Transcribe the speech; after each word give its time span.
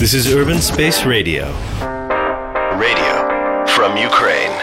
This 0.00 0.14
is 0.14 0.26
Urban 0.40 0.60
Space 0.72 0.98
Radio. 1.04 1.44
Radio 2.84 3.14
from 3.66 3.92
Ukraine. 4.10 4.56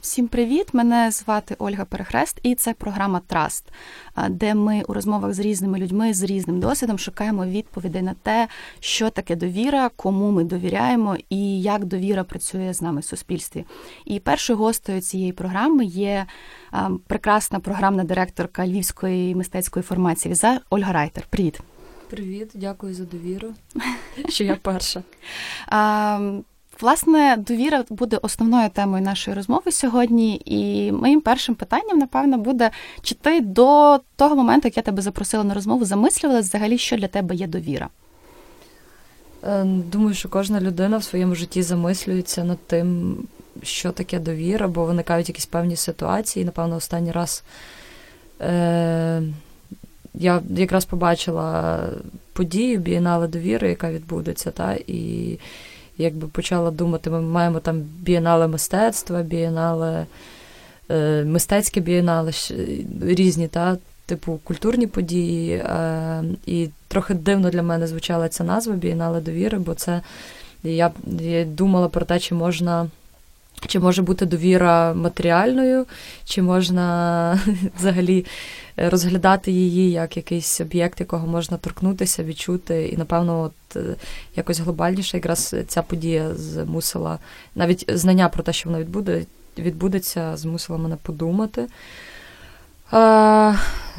Всім 0.00 0.28
привіт! 0.28 0.74
Мене 0.74 1.10
звати 1.10 1.56
Ольга 1.58 1.84
Перехрест, 1.84 2.40
і 2.42 2.54
це 2.54 2.72
програма 2.72 3.20
Trust, 3.26 3.64
де 4.28 4.54
ми 4.54 4.82
у 4.88 4.92
розмовах 4.92 5.34
з 5.34 5.38
різними 5.38 5.78
людьми 5.78 6.14
з 6.14 6.22
різним 6.22 6.60
досвідом 6.60 6.98
шукаємо 6.98 7.46
відповідей 7.46 8.02
на 8.02 8.14
те, 8.22 8.48
що 8.80 9.10
таке 9.10 9.36
довіра, 9.36 9.90
кому 9.96 10.30
ми 10.30 10.44
довіряємо 10.44 11.16
і 11.30 11.62
як 11.62 11.84
довіра 11.84 12.24
працює 12.24 12.74
з 12.74 12.82
нами 12.82 13.00
в 13.00 13.04
суспільстві. 13.04 13.64
І 14.04 14.20
першою 14.20 14.58
гостею 14.58 15.00
цієї 15.00 15.32
програми 15.32 15.84
є 15.84 16.26
прекрасна 17.06 17.60
програмна 17.60 18.04
директорка 18.04 18.66
Львівської 18.66 19.34
мистецької 19.34 19.82
формації 19.82 20.32
Віза 20.32 20.60
Ольга 20.70 20.92
Райтер. 20.92 21.24
Привіт! 21.30 21.60
Привіт, 22.10 22.50
дякую 22.54 22.94
за 22.94 23.04
довіру. 23.04 23.48
Що 24.28 24.44
я 24.44 24.56
перша. 24.62 25.02
Власне, 26.80 27.36
довіра 27.36 27.84
буде 27.90 28.18
основною 28.22 28.70
темою 28.70 29.02
нашої 29.02 29.36
розмови 29.36 29.72
сьогодні, 29.72 30.42
і 30.44 30.92
моїм 30.92 31.20
першим 31.20 31.54
питанням, 31.54 31.98
напевно, 31.98 32.38
буде: 32.38 32.70
чи 33.02 33.14
ти 33.14 33.40
до 33.40 34.00
того 34.16 34.36
моменту, 34.36 34.68
як 34.68 34.76
я 34.76 34.82
тебе 34.82 35.02
запросила 35.02 35.44
на 35.44 35.54
розмову, 35.54 35.84
замислювалася 35.84 36.48
взагалі, 36.48 36.78
що 36.78 36.96
для 36.96 37.08
тебе 37.08 37.34
є 37.34 37.46
довіра? 37.46 37.88
Е, 39.44 39.64
думаю, 39.64 40.14
що 40.14 40.28
кожна 40.28 40.60
людина 40.60 40.98
в 40.98 41.04
своєму 41.04 41.34
житті 41.34 41.62
замислюється 41.62 42.44
над 42.44 42.58
тим, 42.66 43.16
що 43.62 43.92
таке 43.92 44.18
довіра, 44.18 44.68
бо 44.68 44.84
виникають 44.84 45.28
якісь 45.28 45.46
певні 45.46 45.76
ситуації. 45.76 46.44
Напевно, 46.44 46.76
останній 46.76 47.12
раз 47.12 47.44
е, 48.40 49.22
я 50.18 50.42
якраз 50.50 50.84
побачила 50.84 51.80
подію 52.32 52.78
бієнале 52.78 53.28
довіри, 53.28 53.68
яка 53.68 53.92
відбудеться, 53.92 54.50
та, 54.50 54.76
і 54.86 55.38
якби 55.98 56.26
почала 56.26 56.70
думати, 56.70 57.10
ми 57.10 57.20
маємо 57.20 57.60
там 57.60 57.80
бієнале 57.80 58.48
мистецтва, 58.48 59.22
бієнале, 59.22 60.06
е, 60.90 61.24
мистецьке 61.24 61.80
бієнале, 61.80 62.32
різні, 63.02 63.48
та, 63.48 63.76
типу 64.06 64.40
культурні 64.44 64.86
події. 64.86 65.52
Е, 65.52 66.24
і 66.46 66.68
трохи 66.88 67.14
дивно 67.14 67.50
для 67.50 67.62
мене 67.62 67.86
звучала 67.86 68.28
ця 68.28 68.44
назва 68.44 68.74
Бієнале 68.74 69.20
довіри, 69.20 69.58
бо 69.58 69.74
це 69.74 70.00
я, 70.62 70.90
я 71.20 71.44
думала 71.44 71.88
про 71.88 72.04
те, 72.04 72.18
чи 72.18 72.34
можна. 72.34 72.90
Чи 73.66 73.78
може 73.78 74.02
бути 74.02 74.26
довіра 74.26 74.94
матеріальною, 74.94 75.86
чи 76.24 76.42
можна 76.42 77.40
взагалі 77.78 78.26
розглядати 78.76 79.52
її 79.52 79.90
як 79.90 80.16
якийсь 80.16 80.60
об'єкт, 80.60 81.00
якого 81.00 81.26
можна 81.26 81.56
торкнутися, 81.56 82.24
відчути. 82.24 82.88
І, 82.88 82.96
напевно, 82.96 83.40
от 83.40 83.76
е, 83.76 83.94
якось 84.36 84.60
глобальніше 84.60 85.16
якраз 85.16 85.54
ця 85.68 85.82
подія 85.82 86.34
змусила 86.34 87.18
навіть 87.54 87.84
знання 87.88 88.28
про 88.28 88.42
те, 88.42 88.52
що 88.52 88.68
вона 88.68 88.80
відбуде, 88.80 89.26
відбудеться, 89.58 90.36
змусила 90.36 90.78
мене 90.78 90.96
подумати. 91.02 91.66
А, 92.90 93.54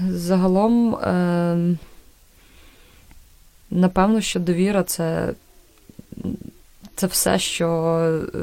Загалом, 0.09 0.95
е, 0.95 1.77
напевно, 3.71 4.21
що 4.21 4.39
довіра 4.39 4.83
це, 4.83 5.33
це 6.95 7.07
все, 7.07 7.39
що. 7.39 7.69
Е, 8.35 8.39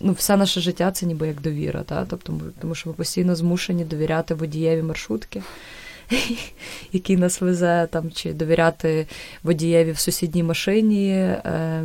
ну, 0.00 0.12
все 0.12 0.36
наше 0.36 0.60
життя 0.60 0.90
це 0.90 1.06
ніби 1.06 1.26
як 1.26 1.40
довіра, 1.40 1.82
та? 1.82 2.06
Тобто, 2.10 2.40
тому 2.60 2.74
що 2.74 2.90
ми 2.90 2.94
постійно 2.94 3.36
змушені 3.36 3.84
довіряти 3.84 4.34
водієві 4.34 4.82
маршрутки, 4.82 5.42
який 6.92 7.16
нас 7.16 7.40
везе, 7.40 7.88
там, 7.90 8.10
чи 8.10 8.32
довіряти 8.32 9.06
водієві 9.42 9.92
в 9.92 9.98
сусідній 9.98 10.42
машині. 10.42 11.10
Е, 11.10 11.84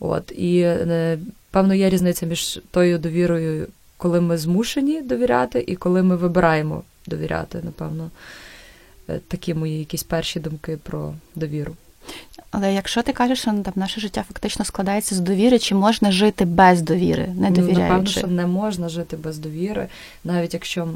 от, 0.00 0.32
І, 0.32 0.60
е, 0.60 1.18
певно, 1.50 1.74
є 1.74 1.90
різниця 1.90 2.26
між 2.26 2.60
тою 2.70 2.98
довірою, 2.98 3.66
коли 3.96 4.20
ми 4.20 4.38
змушені 4.38 5.02
довіряти, 5.02 5.64
і 5.66 5.76
коли 5.76 6.02
ми 6.02 6.16
вибираємо 6.16 6.82
довіряти, 7.06 7.60
напевно. 7.62 8.10
Е, 9.08 9.20
такі 9.28 9.54
мої 9.54 9.78
якісь 9.78 10.02
перші 10.02 10.40
думки 10.40 10.78
про 10.82 11.14
довіру. 11.34 11.76
Але 12.50 12.74
якщо 12.74 13.02
ти 13.02 13.12
кажеш, 13.12 13.40
що 13.40 13.52
ну, 13.52 13.62
там 13.62 13.72
наше 13.76 14.00
життя 14.00 14.24
фактично 14.28 14.64
складається 14.64 15.14
з 15.14 15.20
довіри, 15.20 15.58
чи 15.58 15.74
можна 15.74 16.12
жити 16.12 16.44
без 16.44 16.82
довіри, 16.82 17.28
не 17.36 17.50
довіряючи? 17.50 17.80
Ну, 17.80 17.88
напевно, 17.88 18.10
що 18.10 18.26
не 18.26 18.46
можна 18.46 18.88
жити 18.88 19.16
без 19.16 19.38
довіри, 19.38 19.88
навіть 20.24 20.54
якщо 20.54 20.88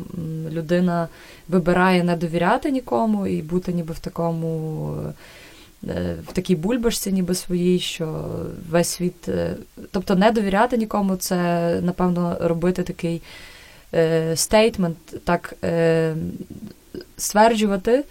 людина 0.50 1.08
вибирає 1.48 2.04
не 2.04 2.16
довіряти 2.16 2.70
нікому 2.70 3.26
і 3.26 3.42
бути 3.42 3.72
ніби 3.72 3.94
в 3.94 3.98
такому. 3.98 4.96
Е, 5.88 6.14
в 6.28 6.32
такій 6.32 6.56
бульбашці, 6.56 7.12
ніби 7.12 7.34
своїй, 7.34 7.78
що 7.78 8.24
весь 8.70 8.88
світ. 8.88 9.28
Е, 9.28 9.54
тобто 9.90 10.14
не 10.14 10.30
довіряти 10.30 10.76
нікому, 10.76 11.16
це, 11.16 11.36
напевно, 11.82 12.36
робити 12.40 12.82
такий 12.82 13.22
стейтмент, 14.34 14.96
так 15.24 15.54
стверджувати, 17.16 18.04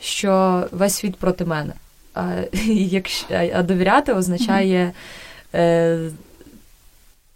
що 0.00 0.64
весь 0.72 0.94
світ 0.94 1.16
проти 1.16 1.44
мене. 1.44 1.72
А 2.18 2.44
якщо, 2.72 3.26
а 3.54 3.62
довіряти 3.62 4.12
означає 4.12 4.92
е, 5.54 5.98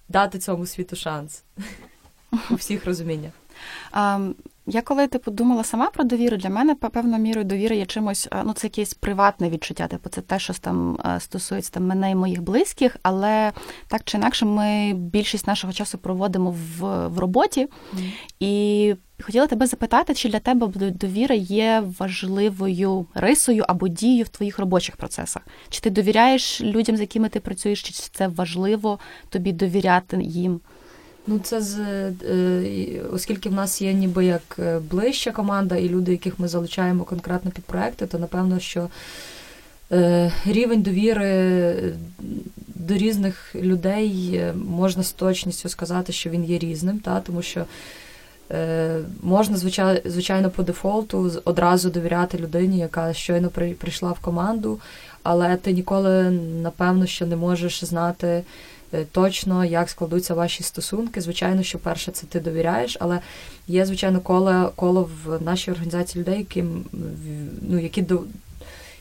дати 0.08 0.38
цьому 0.38 0.66
світу 0.66 0.96
шанс 0.96 1.42
у 2.50 2.54
всіх 2.54 2.86
розуміннях. 2.86 3.32
Я 4.66 4.82
коли 4.82 5.06
типу 5.06 5.30
думала 5.30 5.64
сама 5.64 5.90
про 5.90 6.04
довіру, 6.04 6.36
для 6.36 6.50
мене 6.50 6.74
певною 6.74 7.22
мірою 7.22 7.44
довіра 7.44 7.76
є 7.76 7.86
чимось, 7.86 8.28
ну 8.44 8.52
це 8.52 8.66
якесь 8.66 8.94
приватне 8.94 9.50
відчуття. 9.50 9.88
Типу, 9.88 10.08
це 10.08 10.20
те, 10.20 10.38
що 10.38 10.54
там 10.54 10.98
стосується 11.18 11.70
там 11.72 11.86
мене 11.86 12.10
і 12.10 12.14
моїх 12.14 12.42
близьких, 12.42 12.96
але 13.02 13.52
так 13.88 14.02
чи 14.04 14.18
інакше, 14.18 14.46
ми 14.46 14.92
більшість 14.94 15.46
нашого 15.46 15.72
часу 15.72 15.98
проводимо 15.98 16.50
в 16.50 17.08
в 17.08 17.18
роботі. 17.18 17.68
Mm. 17.94 18.12
І 18.40 18.94
хотіла 19.22 19.46
тебе 19.46 19.66
запитати, 19.66 20.14
чи 20.14 20.28
для 20.28 20.38
тебе 20.40 20.66
довіра 20.90 21.34
є 21.34 21.84
важливою 21.98 23.06
рисою 23.14 23.64
або 23.68 23.88
дією 23.88 24.24
в 24.24 24.28
твоїх 24.28 24.58
робочих 24.58 24.96
процесах? 24.96 25.42
Чи 25.68 25.80
ти 25.80 25.90
довіряєш 25.90 26.60
людям, 26.60 26.96
з 26.96 27.00
якими 27.00 27.28
ти 27.28 27.40
працюєш, 27.40 27.82
чи 27.82 27.92
це 27.92 28.28
важливо 28.28 28.98
тобі 29.28 29.52
довіряти 29.52 30.22
їм? 30.22 30.60
Ну, 31.26 31.38
це 31.38 31.60
з 31.60 31.78
е, 31.78 33.00
оскільки 33.12 33.48
в 33.48 33.52
нас 33.52 33.82
є 33.82 33.92
ніби 33.92 34.24
як 34.24 34.56
е, 34.58 34.78
ближча 34.90 35.30
команда 35.30 35.76
і 35.76 35.88
люди, 35.88 36.12
яких 36.12 36.38
ми 36.38 36.48
залучаємо 36.48 37.04
конкретно 37.04 37.50
під 37.50 37.64
проекти, 37.64 38.06
то 38.06 38.18
напевно, 38.18 38.58
що 38.60 38.88
е, 39.92 40.32
рівень 40.46 40.82
довіри 40.82 41.74
до 42.74 42.94
різних 42.94 43.54
людей 43.54 44.42
можна 44.54 45.02
з 45.02 45.12
точністю 45.12 45.68
сказати, 45.68 46.12
що 46.12 46.30
він 46.30 46.44
є 46.44 46.58
різним, 46.58 46.98
та 46.98 47.20
тому 47.20 47.42
що. 47.42 47.64
Можна, 49.22 49.56
звичайно, 50.04 50.50
по 50.50 50.62
дефолту 50.62 51.32
одразу 51.44 51.90
довіряти 51.90 52.38
людині, 52.38 52.78
яка 52.78 53.12
щойно 53.14 53.48
прийшла 53.78 54.12
в 54.12 54.18
команду, 54.18 54.80
але 55.22 55.56
ти 55.56 55.72
ніколи, 55.72 56.30
напевно, 56.62 57.06
що 57.06 57.26
не 57.26 57.36
можеш 57.36 57.84
знати 57.84 58.26
Е, 58.26 58.42
точно, 59.12 59.64
як 59.64 59.90
складуться 59.90 60.34
ваші 60.34 60.62
стосунки. 60.62 61.20
Звичайно, 61.20 61.62
що 61.62 61.78
перше 61.78 62.12
це 62.12 62.26
ти 62.26 62.40
довіряєш, 62.40 62.96
але 63.00 63.20
є, 63.68 63.86
звичайно, 63.86 64.20
коло 64.20 64.72
коло 64.76 65.10
в 65.24 65.42
нашій 65.42 65.70
організації 65.70 66.24
людей, 66.24 66.38
які, 66.38 66.64
ну, 67.62 67.78
які 67.78 68.02
до. 68.02 68.20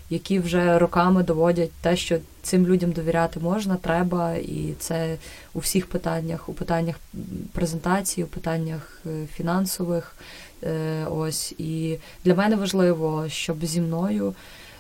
які 0.09 0.39
вже 0.39 0.79
роками 0.79 1.23
доводять 1.23 1.71
те, 1.81 1.95
що 1.95 2.17
цим 2.41 2.67
людям 2.67 2.91
довіряти 2.91 3.39
можна, 3.39 3.75
треба, 3.75 4.33
і 4.33 4.73
це 4.79 5.17
у 5.53 5.59
всіх 5.59 5.85
питаннях, 5.85 6.49
у 6.49 6.53
питаннях 6.53 6.95
презентації, 7.51 8.25
у 8.25 8.27
питаннях 8.27 9.01
е, 9.05 9.27
фінансових. 9.35 10.15
Е, 10.63 11.05
ось 11.05 11.51
і 11.57 11.97
для 12.25 12.35
мене 12.35 12.55
важливо, 12.55 13.25
щоб 13.29 13.65
зі 13.65 13.81
мною. 13.81 14.33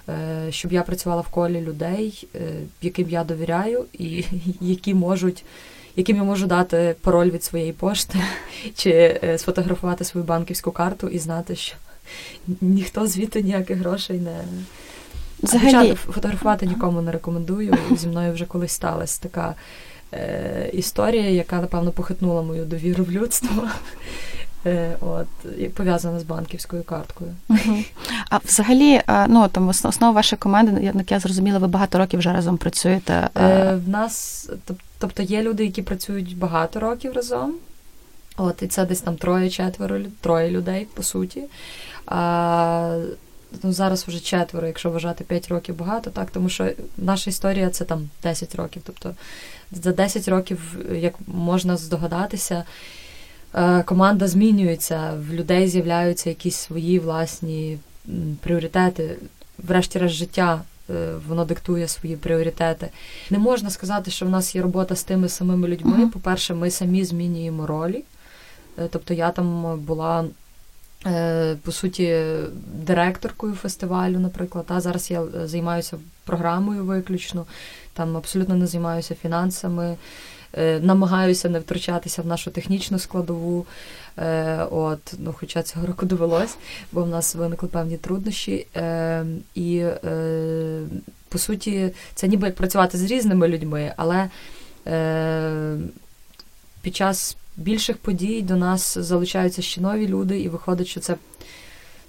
Е, 0.09 0.51
щоб 0.51 0.73
я 0.73 0.83
працювала 0.83 1.21
в 1.21 1.27
колі 1.27 1.61
людей, 1.61 2.27
е, 2.35 2.39
яким 2.81 3.09
я 3.09 3.23
довіряю, 3.23 3.85
і 3.93 4.23
які 4.61 4.93
можуть. 4.93 5.43
Яким 5.95 6.17
я 6.17 6.23
можу 6.23 6.47
дати 6.47 6.95
пароль 7.01 7.29
від 7.29 7.43
своєї 7.43 7.73
пошти, 7.73 8.19
чи 8.75 9.19
е, 9.23 9.37
сфотографувати 9.37 10.03
свою 10.03 10.25
банківську 10.25 10.71
карту 10.71 11.07
і 11.07 11.19
знати, 11.19 11.55
що 11.55 11.75
ніхто 12.61 13.07
звідти 13.07 13.41
ніяких 13.41 13.77
грошей 13.77 14.19
не 14.19 14.43
Взагалі... 15.43 15.95
фотографувати 15.95 16.65
нікому 16.65 17.01
не 17.01 17.11
рекомендую. 17.11 17.77
Зі 17.97 18.07
мною 18.07 18.33
вже 18.33 18.45
колись 18.45 18.71
сталася 18.71 19.21
така 19.21 19.55
е, 20.13 20.69
історія, 20.73 21.29
яка, 21.29 21.61
напевно, 21.61 21.91
похитнула 21.91 22.41
мою 22.41 22.65
довіру 22.65 23.03
в 23.03 23.11
людство. 23.11 23.67
Е, 24.65 24.95
от, 25.01 25.27
пов'язана 25.73 26.19
з 26.19 26.23
банківською 26.23 26.83
карткою. 26.83 27.35
А 28.29 28.37
взагалі, 28.45 29.01
ну 29.27 29.47
там 29.47 29.69
основа 29.69 30.11
вашої 30.11 30.39
команди, 30.39 30.91
як 30.95 31.11
я 31.11 31.19
зрозуміла, 31.19 31.59
ви 31.59 31.67
багато 31.67 31.97
років 31.97 32.19
вже 32.19 32.33
разом 32.33 32.57
працюєте. 32.57 33.29
Е, 33.37 33.75
В 33.85 33.89
нас, 33.89 34.49
тобто 34.99 35.23
є 35.23 35.41
люди, 35.41 35.65
які 35.65 35.81
працюють 35.81 36.37
багато 36.37 36.79
років 36.79 37.13
разом. 37.13 37.53
От, 38.37 38.61
і 38.61 38.67
це 38.67 38.85
десь 38.85 39.01
там 39.01 39.15
троє-четверо, 39.15 39.99
троє 40.21 40.51
людей, 40.51 40.87
по 40.93 41.03
суті. 41.03 41.43
А, 42.05 42.97
ну, 43.63 43.73
зараз 43.73 44.07
вже 44.07 44.19
четверо, 44.19 44.67
якщо 44.67 44.89
вважати 44.89 45.23
5 45.23 45.47
років 45.47 45.75
багато, 45.75 46.09
так, 46.09 46.31
тому 46.31 46.49
що 46.49 46.69
наша 46.97 47.29
історія 47.29 47.69
це 47.69 47.85
там 47.85 48.09
10 48.23 48.55
років. 48.55 48.81
Тобто 48.85 49.15
за 49.71 49.91
10 49.91 50.27
років, 50.27 50.77
як 50.91 51.13
можна 51.27 51.77
здогадатися, 51.77 52.55
е, 52.55 52.65
команда 53.85 54.27
змінюється, 54.27 55.13
в 55.29 55.33
людей 55.33 55.67
з'являються 55.67 56.29
якісь 56.29 56.55
свої 56.55 56.99
власні 56.99 57.77
пріоритети, 58.41 59.15
врешті-решт 59.57 60.15
життя. 60.15 60.61
Е, 60.89 61.13
воно 61.27 61.45
диктує 61.45 61.87
свої 61.87 62.15
пріоритети. 62.15 62.89
Не 63.29 63.39
можна 63.39 63.69
сказати, 63.69 64.11
що 64.11 64.25
в 64.25 64.29
нас 64.29 64.55
є 64.55 64.61
робота 64.61 64.95
з 64.95 65.03
тими 65.03 65.29
самими 65.29 65.67
людьми. 65.67 66.05
Uh-huh. 66.05 66.11
По-перше, 66.11 66.53
ми 66.53 66.71
самі 66.71 67.05
змінюємо 67.05 67.67
ролі. 67.67 68.03
Е, 68.77 68.87
тобто 68.91 69.13
я 69.13 69.31
там 69.31 69.79
була 69.79 70.25
Е, 71.05 71.55
по 71.63 71.71
суті, 71.71 72.23
директоркою 72.73 73.53
фестивалю, 73.53 74.19
наприклад. 74.19 74.65
А 74.67 74.81
зараз 74.81 75.11
я 75.11 75.21
е, 75.21 75.47
займаюся 75.47 75.97
програмою 76.25 76.85
виключно, 76.85 77.45
там 77.93 78.17
абсолютно 78.17 78.55
не 78.55 78.67
займаюся 78.67 79.15
фінансами, 79.15 79.85
е, 79.91 79.95
намагаюся 80.81 81.49
не 81.49 81.59
втручатися 81.59 82.21
в 82.21 82.25
нашу 82.25 82.51
технічну 82.51 82.99
складову. 82.99 83.65
От, 84.71 85.13
ну, 85.19 85.35
Хоча 85.39 85.63
цього 85.63 85.87
року 85.87 86.05
довелось, 86.05 86.55
бо 86.91 87.03
в 87.03 87.09
нас 87.09 87.35
виникли 87.35 87.69
певні 87.69 87.97
труднощі. 87.97 88.67
І, 89.55 89.85
по 91.29 91.37
суті, 91.37 91.89
це 92.15 92.27
ніби 92.27 92.47
як 92.47 92.55
працювати 92.55 92.97
з 92.97 93.03
різними 93.03 93.47
людьми, 93.47 93.93
але 93.97 94.29
під 96.81 96.95
час 96.95 97.37
більших 97.57 97.97
подій 97.97 98.41
до 98.41 98.55
нас 98.55 98.97
залучаються 98.97 99.61
ще 99.61 99.81
нові 99.81 100.07
люди, 100.07 100.39
і 100.39 100.49
виходить, 100.49 100.87
що 100.87 100.99
це. 100.99 101.15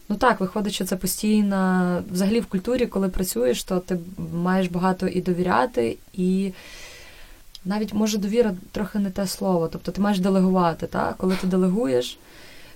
Ну 0.09 0.17
так, 0.17 0.41
виходить, 0.41 0.73
що 0.73 0.85
це 0.85 0.97
постійно. 0.97 2.03
Взагалі 2.11 2.41
в 2.41 2.47
культурі, 2.47 2.87
коли 2.87 3.09
працюєш, 3.09 3.65
то 3.65 3.79
ти 3.79 3.99
маєш 4.35 4.69
багато 4.69 5.07
і 5.07 5.21
довіряти, 5.21 5.97
і 6.13 6.53
навіть 7.65 7.95
може 7.95 8.19
довіра 8.19 8.55
трохи 8.73 8.99
не 8.99 9.11
те 9.11 9.27
слово. 9.27 9.69
Тобто 9.69 9.93
ти 9.93 10.01
маєш 10.01 10.19
делегувати. 10.19 10.87
так? 10.87 11.17
Коли 11.17 11.37
ти 11.37 11.47
делегуєш, 11.47 12.19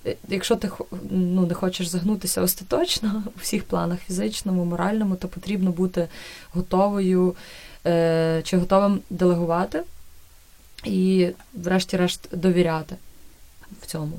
е, 0.06 0.16
якщо 0.28 0.56
ти 0.56 0.70
ну, 1.10 1.46
не 1.46 1.54
хочеш 1.54 1.86
загнутися 1.86 2.42
остаточно 2.42 3.22
у 3.36 3.40
всіх 3.40 3.64
планах 3.64 4.00
фізичному, 4.00 4.64
моральному, 4.64 5.16
то 5.16 5.28
потрібно 5.28 5.70
бути 5.70 6.08
готовою 6.52 7.34
е, 7.86 8.40
чи 8.44 8.56
готовим 8.56 9.00
делегувати 9.10 9.82
і, 10.84 11.28
врешті-решт, 11.54 12.28
довіряти 12.36 12.96
в 13.82 13.86
цьому. 13.86 14.18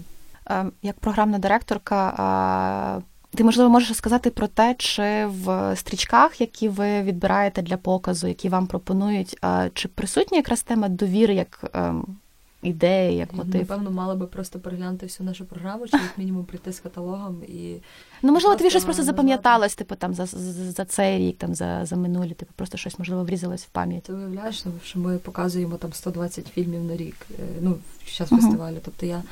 Е, 0.50 0.66
як 0.82 1.00
програмна 1.00 1.40
директорка, 1.40 3.02
ти 3.38 3.44
можливо 3.44 3.70
можеш 3.70 3.98
сказати 3.98 4.30
про 4.30 4.48
те, 4.48 4.76
чи 4.78 5.26
в 5.26 5.76
стрічках, 5.76 6.42
які 6.42 6.70
ви 6.70 7.02
відбираєте 7.02 7.62
для 7.62 7.78
показу, 7.78 8.28
які 8.28 8.50
вам 8.50 8.68
пропонують, 8.68 9.38
чи 9.74 9.88
присутня 9.88 10.38
якраз 10.38 10.64
тема 10.64 10.90
довіри 10.90 11.34
як 11.34 11.72
ем, 11.74 12.18
ідеї, 12.62 13.18
як 13.18 13.34
мотив. 13.34 13.62
Напевно, 13.62 13.92
мали 13.92 14.16
би 14.16 14.28
просто 14.28 14.60
переглянути 14.60 15.06
всю 15.06 15.28
нашу 15.28 15.46
програму, 15.46 15.88
чи 15.88 15.98
як 15.98 16.18
мінімум 16.18 16.46
прийти 16.46 16.74
з 16.74 16.80
каталогом 16.80 17.44
і. 17.48 17.76
Ну, 18.22 18.34
можливо, 18.34 18.56
тобі 18.56 18.70
щось 18.70 18.84
просто 18.84 19.04
запам'яталось, 19.04 19.76
типу, 19.76 19.96
там 19.96 20.14
за 20.14 20.26
за 20.72 20.86
цей 20.86 21.18
рік, 21.18 21.38
там 21.38 21.56
за 21.56 21.86
за 21.86 21.96
минулі, 21.96 22.34
типу, 22.34 22.52
просто 22.56 22.78
щось 22.78 23.00
можливо 23.00 23.24
врізалось 23.24 23.64
в 23.64 23.70
пам'ять. 23.70 24.04
Ти 24.04 24.14
уявляєш, 24.14 24.66
ну, 24.66 24.72
що 24.84 25.00
ми 25.00 25.18
показуємо 25.18 25.78
там 25.78 25.94
120 25.94 26.48
фільмів 26.48 26.84
на 26.84 26.98
рік, 26.98 27.16
е, 27.40 27.44
ну, 27.62 27.76
в 28.06 28.12
час 28.12 28.30
фестивалю. 28.30 28.78
Тобто 28.86 29.06
я. 29.06 29.24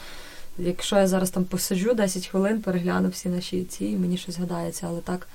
Якщо 0.57 0.95
я 0.95 1.07
зараз 1.07 1.29
там 1.29 1.43
посиджу 1.43 1.93
10 1.93 2.27
хвилин, 2.27 2.61
перегляну 2.61 3.09
всі 3.09 3.29
наші 3.29 3.63
ці, 3.63 3.85
і 3.85 3.97
мені 3.97 4.17
щось 4.17 4.35
згадається, 4.35 4.87
але 4.89 5.01
так 5.01 5.27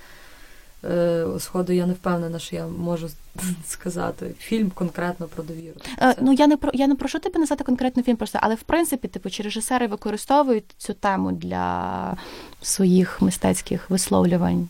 Е, 0.85 1.25
сходу 1.39 1.73
я 1.73 1.87
не 1.87 1.93
впевнена, 1.93 2.39
що 2.39 2.57
я 2.57 2.67
можу 2.67 3.09
сказати 3.67 4.35
фільм 4.39 4.71
конкретно 4.71 5.27
про 5.27 5.45
довіру. 5.45 5.77
Е, 5.99 6.15
ну 6.21 6.33
я 6.33 6.47
не 6.47 6.57
про 6.57 6.71
я 6.75 6.87
не 6.87 6.95
прошу 6.95 7.19
тебе 7.19 7.41
назвати 7.41 7.65
конкретно 7.65 8.03
фільм, 8.03 8.17
просто 8.17 8.39
але 8.43 8.55
в 8.55 8.63
принципі, 8.63 9.09
типу, 9.09 9.31
чи 9.31 9.43
режисери 9.43 9.87
використовують 9.87 10.65
цю 10.79 10.95
тему 10.95 11.33
для 11.33 12.17
своїх 12.63 13.23
мистецьких 13.23 13.91
висловлювань? 13.91 14.69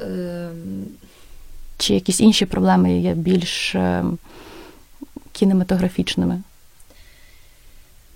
Е... 0.00 0.50
Чи 1.78 1.94
якісь 1.94 2.20
інші 2.20 2.46
проблеми 2.46 2.98
є 2.98 3.14
більш 3.14 3.74
е, 3.74 4.04
кінематографічними? 5.32 6.42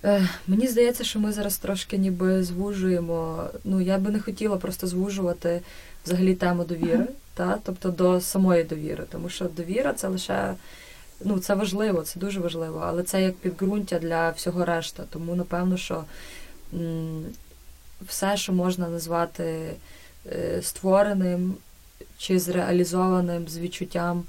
Е, 0.05 0.29
мені 0.47 0.67
здається, 0.67 1.03
що 1.03 1.19
ми 1.19 1.31
зараз 1.31 1.57
трошки 1.57 1.97
ніби 1.97 2.43
звужуємо. 2.43 3.43
Ну, 3.63 3.81
я 3.81 3.97
би 3.97 4.11
не 4.11 4.19
хотіла 4.19 4.57
просто 4.57 4.87
звужувати 4.87 5.61
взагалі 6.05 6.35
тему 6.35 6.63
довіри 6.63 7.07
та, 7.33 7.57
тобто 7.63 7.89
до 7.89 8.21
самої 8.21 8.63
довіри. 8.63 9.03
Тому 9.11 9.29
що 9.29 9.45
довіра 9.45 9.93
це 9.93 10.07
лише 10.07 10.53
ну, 11.23 11.39
це 11.39 11.55
важливо, 11.55 12.01
це 12.01 12.19
дуже 12.19 12.39
важливо, 12.39 12.83
але 12.85 13.03
це 13.03 13.21
як 13.21 13.35
підґрунтя 13.35 13.99
для 13.99 14.29
всього 14.29 14.65
решта. 14.65 15.03
Тому, 15.09 15.35
напевно, 15.35 15.77
що 15.77 16.03
м- 16.73 17.25
все, 18.07 18.37
що 18.37 18.53
можна 18.53 18.89
назвати 18.89 19.73
е, 20.31 20.61
створеним 20.61 21.55
чи 22.17 22.39
зреалізованим 22.39 23.47
з 23.47 23.57
відчуттям 23.57 24.23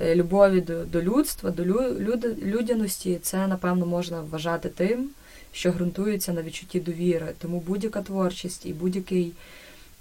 любові 0.00 0.60
до 0.60 0.84
до 0.84 1.02
людства, 1.02 1.50
до 1.50 1.62
лю- 1.62 1.98
люд- 1.98 2.42
людяності, 2.44 3.18
це, 3.22 3.46
напевно, 3.46 3.86
можна 3.86 4.20
вважати 4.20 4.68
тим, 4.68 5.10
що 5.52 5.70
ґрунтується 5.70 6.32
на 6.32 6.42
відчутті 6.42 6.80
довіри. 6.80 7.32
Тому 7.38 7.60
будь-яка 7.60 8.02
творчість 8.02 8.66
і 8.66 8.72
будь-який 8.72 9.32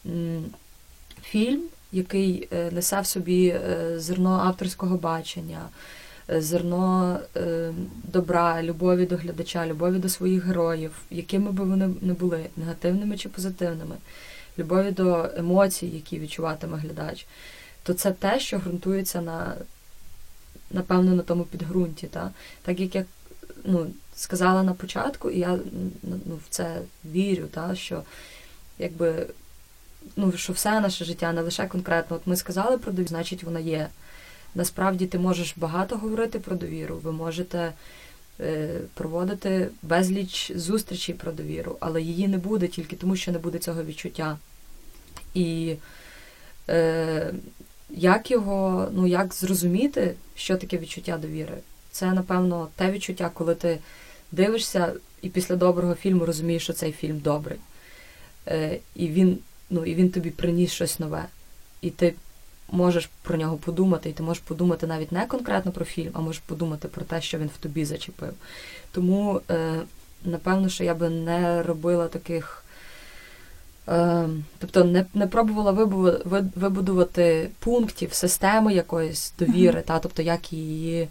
м- 0.06 0.46
фільм 1.24 1.62
який 1.94 2.48
е, 2.54 2.72
несе 2.72 3.02
в 3.02 3.06
собі 3.06 3.48
е, 3.48 3.94
зерно 4.00 4.30
авторського 4.30 4.98
бачення, 4.98 5.70
е, 6.30 6.42
зерно 6.42 7.20
добра, 8.14 8.64
любові 8.64 9.06
до 9.06 9.16
глядача, 9.18 9.68
любові 9.68 9.98
до 10.00 10.10
своїх 10.10 10.46
героїв, 10.46 10.92
якими 11.10 11.52
би 11.52 11.64
вони 11.66 11.90
не 12.02 12.14
були, 12.14 12.46
негативними 12.58 13.18
чи 13.18 13.30
позитивними, 13.30 13.96
любові 14.60 14.92
до 14.92 15.30
емоцій, 15.38 15.86
які 15.88 16.20
відчуватиме 16.20 16.78
глядач, 16.78 17.26
то 17.84 17.94
це 17.94 18.12
те, 18.12 18.40
що 18.40 18.58
ґрунтується 18.58 19.22
на, 19.22 19.54
напевно, 20.74 21.16
на 21.16 21.24
тому 21.24 21.44
підґрунті. 21.44 22.08
Та? 22.08 22.32
Так 22.62 22.80
як 22.80 22.96
я 22.96 23.06
ну, 23.66 23.88
сказала 24.16 24.64
на 24.64 24.74
початку, 24.74 25.30
і 25.30 25.40
я 25.40 25.60
ну, 26.04 26.36
в 26.36 26.50
це 26.50 26.82
вірю, 27.06 27.46
та, 27.46 27.76
що 27.76 28.04
якби 28.80 29.28
ну, 30.16 30.32
що 30.32 30.54
все 30.54 30.80
наше 30.80 31.06
життя, 31.06 31.34
не 31.34 31.42
лише 31.42 31.68
конкретно. 31.68 32.16
От 32.16 32.28
ми 32.28 32.36
сказали 32.36 32.78
про 32.78 32.92
довіру, 32.92 33.08
значить 33.08 33.44
вона 33.44 33.60
є. 33.60 33.88
Насправді 34.56 35.08
ти 35.08 35.20
можеш 35.20 35.54
багато 35.58 35.98
говорити 35.98 36.40
про 36.40 36.56
довіру, 36.56 37.00
ви 37.04 37.12
можете 37.12 37.74
е, 38.40 38.80
проводити 38.94 39.70
безліч 39.82 40.52
зустрічей 40.56 41.16
про 41.16 41.32
довіру, 41.32 41.78
але 41.80 42.02
її 42.02 42.28
не 42.28 42.38
буде 42.38 42.68
тільки 42.68 42.96
тому, 42.96 43.16
що 43.16 43.32
не 43.32 43.40
буде 43.40 43.60
цього 43.60 43.84
відчуття. 43.84 44.38
І 45.34 45.76
е, 46.70 47.34
як 47.94 48.32
його, 48.32 48.90
ну 48.92 49.08
як 49.08 49.34
зрозуміти, 49.34 50.16
що 50.36 50.58
таке 50.58 50.78
відчуття 50.78 51.18
довіри? 51.18 51.58
Це, 51.92 52.14
напевно, 52.14 52.68
те 52.76 52.92
відчуття, 52.92 53.32
коли 53.34 53.56
ти 53.56 53.80
дивишся 54.32 54.94
і 55.22 55.30
після 55.30 55.56
доброго 55.56 55.96
фільму 55.96 56.26
розумієш, 56.26 56.64
що 56.64 56.74
цей 56.74 56.92
фільм 56.92 57.20
добрий. 57.20 57.58
Е, 58.48 58.80
І 58.96 59.08
він 59.08 59.38
ну 59.70 59.86
і 59.86 59.96
він 59.96 60.10
тобі 60.10 60.30
приніс 60.30 60.72
щось 60.72 61.00
нове. 61.00 61.26
І 61.82 61.90
ти 61.90 62.14
можеш 62.72 63.10
про 63.22 63.38
нього 63.38 63.58
подумати, 63.58 64.10
і 64.10 64.14
ти 64.14 64.24
можеш 64.24 64.44
подумати 64.44 64.88
навіть 64.88 65.12
не 65.12 65.26
конкретно 65.26 65.72
про 65.72 65.86
фільм, 65.86 66.10
а 66.14 66.22
можеш 66.22 66.42
подумати 66.46 66.88
про 66.88 67.06
те, 67.06 67.22
що 67.22 67.38
він 67.38 67.48
в 67.48 67.58
тобі 67.58 67.86
зачепив. 67.86 68.34
Тому, 68.92 69.42
е, 69.50 69.80
напевно, 70.26 70.70
що 70.70 70.84
я 70.84 70.94
би 70.94 71.10
не 71.10 71.64
робила 71.64 72.08
таких. 72.08 72.64
Е, 73.92 74.30
тобто 74.60 74.84
не 74.84 75.06
не 75.14 75.28
пробувала 75.28 75.72
вибудувати 76.56 77.50
пунктів, 77.60 78.14
системи 78.14 78.74
якоїсь 78.74 79.34
довіри, 79.40 79.80
mm-hmm. 79.80 79.86
та, 79.86 80.00
тобто 80.00 80.22
як 80.22 80.54
її 80.54 81.08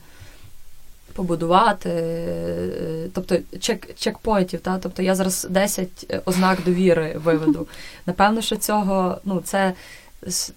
побудувати, 1.12 1.90
е, 1.90 3.08
тобто 3.14 3.36
чек, 3.60 3.94
чекпоінтів. 3.94 4.60
Та? 4.60 4.78
Тобто 4.78 5.02
я 5.02 5.14
зараз 5.14 5.46
10 5.50 6.22
ознак 6.24 6.58
довіри 6.64 7.16
виведу. 7.24 7.66
Напевно, 8.06 8.40
що 8.40 8.56
цього 8.56 9.18
ну, 9.24 9.40
це, 9.44 9.72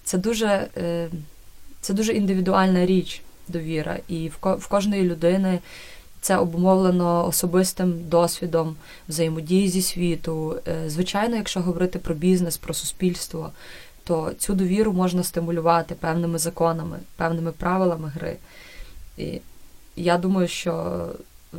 це 0.04 0.18
дуже 0.18 0.68
е, 0.76 1.08
це 1.80 1.94
дуже 1.94 2.12
індивідуальна 2.12 2.86
річ 2.86 3.22
довіра. 3.48 3.98
І 4.08 4.28
в, 4.28 4.54
в 4.54 4.66
кожної 4.66 5.02
людини. 5.02 5.58
Це 6.24 6.36
обумовлено 6.36 7.26
особистим 7.26 8.08
досвідом 8.08 8.76
взаємодії 9.08 9.68
зі 9.68 9.82
світу. 9.82 10.60
Е, 10.68 10.90
звичайно, 10.90 11.36
якщо 11.36 11.60
говорити 11.60 11.98
про 11.98 12.14
бізнес, 12.14 12.56
про 12.56 12.74
суспільство, 12.74 13.52
то 14.04 14.32
цю 14.38 14.54
довіру 14.54 14.92
можна 14.92 15.22
стимулювати 15.22 15.94
певними 15.94 16.38
законами, 16.38 16.98
певними 17.16 17.52
правилами 17.52 18.12
гри. 18.14 18.36
І 19.18 19.40
я 19.96 20.18
думаю, 20.18 20.48
що 20.48 21.06
е, 21.54 21.56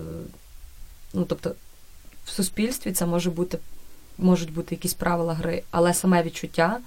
ну, 1.13 1.25
тобто, 1.25 1.51
в 2.25 2.29
суспільстві 2.29 2.91
це 2.91 3.05
може 3.05 3.29
бути, 3.29 3.57
можуть 4.17 4.53
бути 4.53 4.75
якісь 4.75 4.93
правила 4.93 5.34
гри, 5.34 5.63
але 5.72 5.93
саме 5.93 6.24
відчуття 6.24 6.79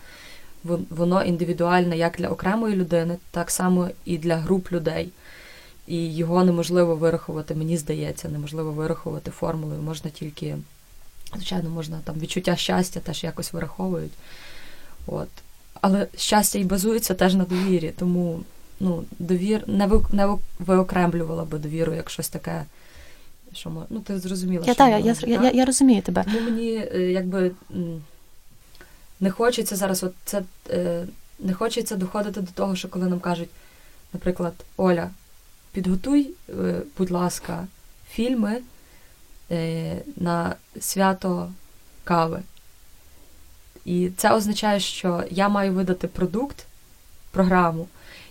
воно 0.91 1.25
індивідуальне 1.25 1.97
як 1.97 2.17
для 2.19 2.29
окремої 2.29 2.77
людини, 2.77 3.17
так 3.31 3.51
само 3.51 3.89
і 4.05 4.19
для 4.19 4.37
груп 4.37 4.73
людей. 4.73 5.09
І 5.89 6.15
його 6.15 6.45
неможливо 6.45 6.97
вирахувати, 6.97 7.55
мені 7.55 7.77
здається, 7.77 8.29
неможливо 8.29 8.73
вирахувати 8.73 9.31
формулою. 9.31 9.83
Можна 9.83 10.11
тільки, 10.11 10.57
звичайно, 11.33 11.71
можна 11.71 12.01
там 12.05 12.19
відчуття 12.19 12.57
щастя 12.57 13.01
теж 13.01 13.25
якось 13.25 13.53
вираховують. 13.53 14.13
От. 15.07 15.29
Але 15.81 16.07
щастя 16.17 16.59
і 16.59 16.65
базується 16.65 17.15
теж 17.15 17.35
на 17.35 17.45
довірі, 17.45 17.93
тому 17.99 18.41
ну, 18.81 19.05
довір 19.19 19.65
не 19.67 19.87
ви, 19.87 20.05
не 20.13 20.37
виокремлювала 20.59 21.45
би 21.45 21.59
довіру 21.59 21.95
як 21.95 22.11
щось 22.11 22.29
таке. 22.29 22.65
Що 23.53 23.71
ми, 23.71 23.83
ну, 23.91 24.01
ти 24.01 24.19
зрозуміла, 24.19 24.67
я, 24.67 24.73
що 24.73 24.79
та, 24.79 24.89
я, 24.89 24.99
я, 24.99 25.15
я, 25.27 25.51
я 25.51 25.65
розумію 25.65 26.03
тебе. 26.03 26.25
Тому 26.25 26.41
мені 26.41 26.89
е, 26.95 27.01
якби 27.01 27.51
не 29.21 29.31
хочеться 29.31 29.77
зараз, 29.77 30.03
от 30.03 30.15
це 30.25 30.43
е, 30.71 31.07
не 31.39 31.55
хочеться 31.55 31.97
доходити 31.97 32.41
до 32.41 32.51
того, 32.55 32.77
що 32.77 32.89
коли 32.89 33.07
нам 33.07 33.21
кажуть, 33.21 33.49
наприклад, 34.13 34.55
Оля, 34.77 35.11
підготуй, 35.79 36.31
е, 36.49 36.53
будь 36.99 37.11
ласка, 37.11 37.67
фільми 38.11 38.57
на 40.17 40.55
свято 40.81 41.51
кави. 42.05 42.43
І 43.85 44.11
це 44.17 44.31
означає, 44.35 44.81
що 44.81 45.25
я 45.31 45.49
маю 45.49 45.73
видати 45.73 46.09
продукт, 46.09 46.67
програму, 47.31 47.89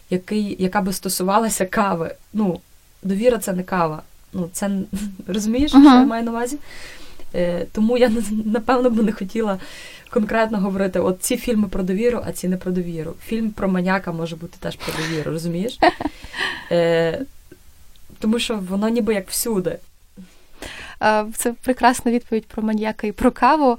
який, 0.10 0.64
яка 0.64 0.82
би 0.82 0.94
стосувалася 0.94 1.66
кави. 1.66 2.16
Ну, 2.34 2.60
довіра 3.04 3.38
це 3.38 3.54
не 3.54 3.64
кава. 3.64 4.02
Ну, 4.34 4.50
це 4.54 4.72
розумієш, 5.28 5.74
uh-huh. 5.74 5.82
що 5.82 5.90
я 5.90 6.06
маю 6.06 6.24
на 6.24 6.32
увазі? 6.32 6.58
Е, 7.36 7.66
Тому 7.72 7.98
я 7.98 8.12
напевно 8.46 8.90
би 8.90 9.04
не 9.04 9.12
хотіла 9.12 9.60
конкретно 10.10 10.58
говорити: 10.58 11.00
от 11.00 11.22
ці 11.22 11.38
фільми 11.38 11.68
про 11.68 11.84
довіру, 11.84 12.24
а 12.28 12.32
ці 12.32 12.48
не 12.48 12.58
про 12.58 12.72
довіру. 12.72 13.14
Фільм 13.26 13.52
про 13.52 13.68
маняка 13.68 14.12
може 14.12 14.36
бути 14.36 14.58
теж 14.60 14.76
про 14.76 14.94
довіру, 15.04 15.32
розумієш? 15.32 15.80
Е, 16.72 17.26
Тому 18.20 18.40
що 18.40 18.60
воно 18.70 18.90
ніби 18.90 19.14
як 19.14 19.30
всюди. 19.30 19.80
Це 21.36 21.54
прекрасна 21.64 22.12
відповідь 22.12 22.46
про 22.46 22.64
маньяка 22.64 23.08
і 23.08 23.12
про 23.12 23.32
каву. 23.32 23.78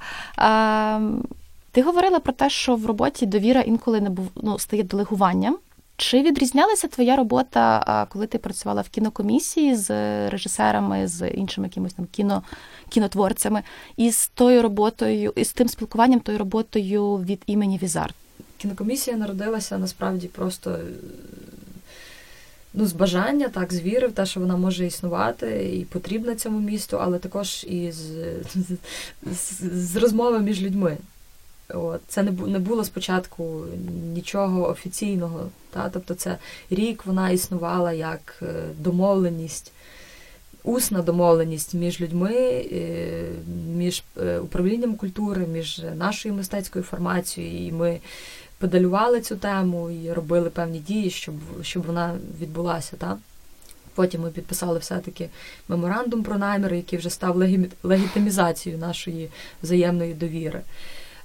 Ти 1.73 1.83
говорила 1.83 2.21
про 2.21 2.33
те, 2.33 2.51
що 2.51 2.77
в 2.77 2.87
роботі 2.87 3.27
довіра 3.27 3.61
інколи 3.61 4.01
не 4.01 4.11
був 4.11 4.29
ну, 4.43 4.59
стає 4.59 4.83
делегуванням. 4.83 5.59
Чи 6.01 6.23
відрізнялася 6.23 6.89
твоя 6.89 7.17
робота, 7.17 8.07
коли 8.13 8.27
ти 8.27 8.39
працювала 8.39 8.83
в 8.83 8.89
кінокомісії 8.89 9.77
з 9.77 9.91
режисерами, 10.31 11.09
з 11.09 11.29
іншими 11.29 11.67
якимось 11.67 11.93
там 11.93 12.07
кіно, 12.13 12.43
кінотворцями, 12.89 13.63
і 13.97 14.11
з 14.11 14.29
тою 14.29 14.63
роботою, 14.63 15.33
і 15.37 15.45
з 15.45 15.53
тим 15.53 15.69
спілкуванням, 15.69 16.21
тою 16.21 16.39
роботою 16.39 17.17
від 17.17 17.43
імені 17.47 17.81
Візар? 17.83 18.15
Кінокомісія 18.59 19.17
народилася 19.17 19.79
насправді 19.79 20.27
просто 20.27 20.79
ну, 22.75 22.87
з 22.87 22.93
бажання, 22.93 23.49
так, 23.49 23.73
з 23.73 23.81
віри 23.81 24.07
в 24.09 24.13
те, 24.13 24.27
що 24.27 24.41
вона 24.41 24.57
може 24.57 24.87
існувати 24.87 25.71
і 25.79 25.85
потрібна 25.85 26.35
цьому 26.35 26.61
місту, 26.61 26.99
але 27.01 27.19
також 27.19 27.65
і 27.69 27.93
з, 27.93 28.03
з, 29.27 29.61
з 29.63 29.97
розмови 29.97 30.39
між 30.39 30.63
людьми. 30.63 30.97
От. 31.75 32.01
Це 32.09 32.23
не 32.23 32.31
не 32.31 32.59
було 32.59 32.85
спочатку 32.85 33.65
нічого 34.15 34.69
офіційного. 34.69 35.49
Та? 35.71 35.89
Тобто 35.89 36.15
це 36.15 36.37
рік 36.71 37.07
вона 37.07 37.31
існувала 37.31 37.93
як 37.93 38.39
е, 38.43 38.65
домовленість, 38.79 39.73
усна 40.69 41.03
домовленість 41.03 41.75
між 41.75 42.01
людьми, 42.01 42.35
е, 42.73 43.25
між 43.77 44.03
е, 44.23 44.39
управлінням 44.39 44.95
культури, 44.95 45.47
між 45.47 45.83
нашою 45.97 46.35
мистецькою 46.35 46.85
формацією. 46.85 47.67
І 47.67 47.73
ми 47.73 48.01
педалювали 48.59 49.21
цю 49.21 49.37
тему 49.37 49.91
і 49.91 50.13
робили 50.13 50.51
певні 50.51 50.79
дії, 50.79 51.11
щоб 51.11 51.35
щоб 51.63 51.87
вона 51.87 52.15
відбулася. 52.41 52.97
Та? 52.97 53.19
Потім 53.95 54.21
ми 54.21 54.31
підписали 54.31 54.79
все-таки 54.79 55.29
меморандум 55.69 56.23
про 56.23 56.39
наміри, 56.39 56.77
який 56.77 56.99
вже 56.99 57.11
став 57.11 57.37
легітимізацією 57.83 58.81
нашої 58.81 59.29
взаємної 59.63 60.15
довіри. 60.15 60.61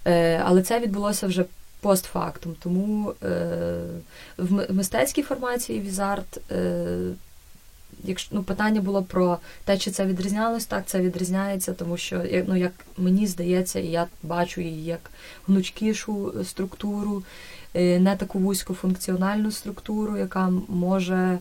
Е, 0.06 0.42
але 0.46 0.62
це 0.62 0.80
відбулося 0.80 1.28
вже 1.28 1.46
постфактум. 1.82 2.56
Тому 2.60 3.14
в 4.38 4.74
мистецькій 4.74 5.22
формації 5.22 5.80
Wiz-Art, 5.80 6.42
якщо 8.04 8.36
ну, 8.36 8.44
питання 8.44 8.82
було 8.82 9.04
про 9.04 9.38
те, 9.66 9.78
чи 9.78 9.92
це 9.92 10.06
відрізнялось, 10.06 10.66
так 10.66 10.84
це 10.86 11.00
відрізняється, 11.00 11.74
тому 11.74 11.98
що 11.98 12.24
ну, 12.48 12.56
як 12.56 12.72
мені 12.98 13.28
здається, 13.28 13.80
і 13.80 13.88
я 13.88 14.08
бачу 14.24 14.62
її 14.62 14.86
як 14.86 15.12
гнучкішу 15.48 16.34
структуру, 16.44 17.24
не 17.76 18.16
таку 18.20 18.40
вузькофункціональну 18.40 19.52
структуру, 19.52 20.18
яка 20.18 20.50
може. 20.68 21.40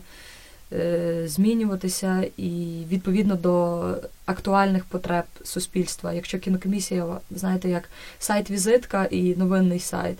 Е, 0.73 1.27
змінюватися 1.27 2.25
і 2.37 2.83
відповідно 2.89 3.35
до 3.35 3.83
актуальних 4.25 4.85
потреб 4.85 5.25
суспільства. 5.43 6.13
Якщо 6.13 6.39
кінокомісія, 6.39 7.05
знаєте, 7.31 7.69
як 7.69 7.89
сайт-візитка 8.19 9.05
і 9.05 9.35
новинний 9.35 9.79
сайт. 9.79 10.17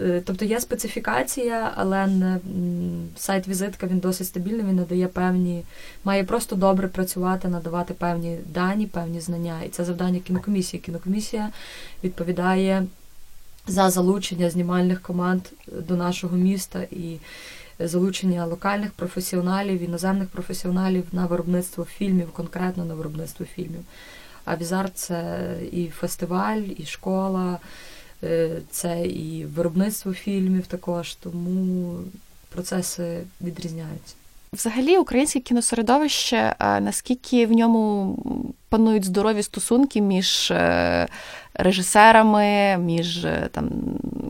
Е, 0.00 0.22
тобто 0.24 0.44
є 0.44 0.60
специфікація, 0.60 1.72
але 1.76 2.06
не 2.06 2.38
сайт-візитка 3.16 3.86
він 3.86 3.98
досить 3.98 4.26
стабільний, 4.26 4.66
він 4.66 4.76
надає 4.76 5.08
певні, 5.08 5.64
має 6.04 6.24
просто 6.24 6.56
добре 6.56 6.88
працювати, 6.88 7.48
надавати 7.48 7.94
певні 7.94 8.38
дані, 8.46 8.86
певні 8.86 9.20
знання. 9.20 9.62
І 9.66 9.68
це 9.68 9.84
завдання 9.84 10.18
кінокомісії. 10.18 10.80
Кінокомісія 10.80 11.50
відповідає 12.04 12.86
за 13.66 13.90
залучення 13.90 14.50
знімальних 14.50 15.02
команд 15.02 15.42
до 15.88 15.96
нашого 15.96 16.36
міста 16.36 16.82
і 16.90 17.16
залучення 17.78 18.46
локальних 18.46 18.90
професіоналів, 18.90 19.82
іноземних 19.82 20.28
професіоналів 20.28 21.04
на 21.12 21.26
виробництво 21.26 21.84
фільмів, 21.84 22.32
конкретно 22.32 22.84
на 22.84 22.94
виробництво 22.94 23.46
фільмів. 23.54 23.80
А 24.44 24.56
Візар 24.56 24.90
це 24.94 25.50
і 25.72 25.88
фестиваль, 25.88 26.62
і 26.76 26.84
школа, 26.84 27.52
е, 27.54 27.58
це 28.70 29.06
і 29.06 29.44
виробництво 29.44 30.12
фільмів 30.12 30.66
також, 30.66 31.14
тому 31.14 31.94
процеси 32.48 33.18
відрізняються. 33.40 34.14
Взагалі, 34.52 34.98
українське 34.98 35.40
кіносередовище, 35.40 36.54
наскільки 36.60 37.46
в 37.46 37.52
ньому 37.52 38.16
панують 38.68 39.04
здорові 39.04 39.42
стосунки 39.42 40.00
між 40.00 40.50
е, 40.50 41.08
режисерами, 41.54 42.78
між 42.78 43.24
е, 43.24 43.48
там 43.52 43.70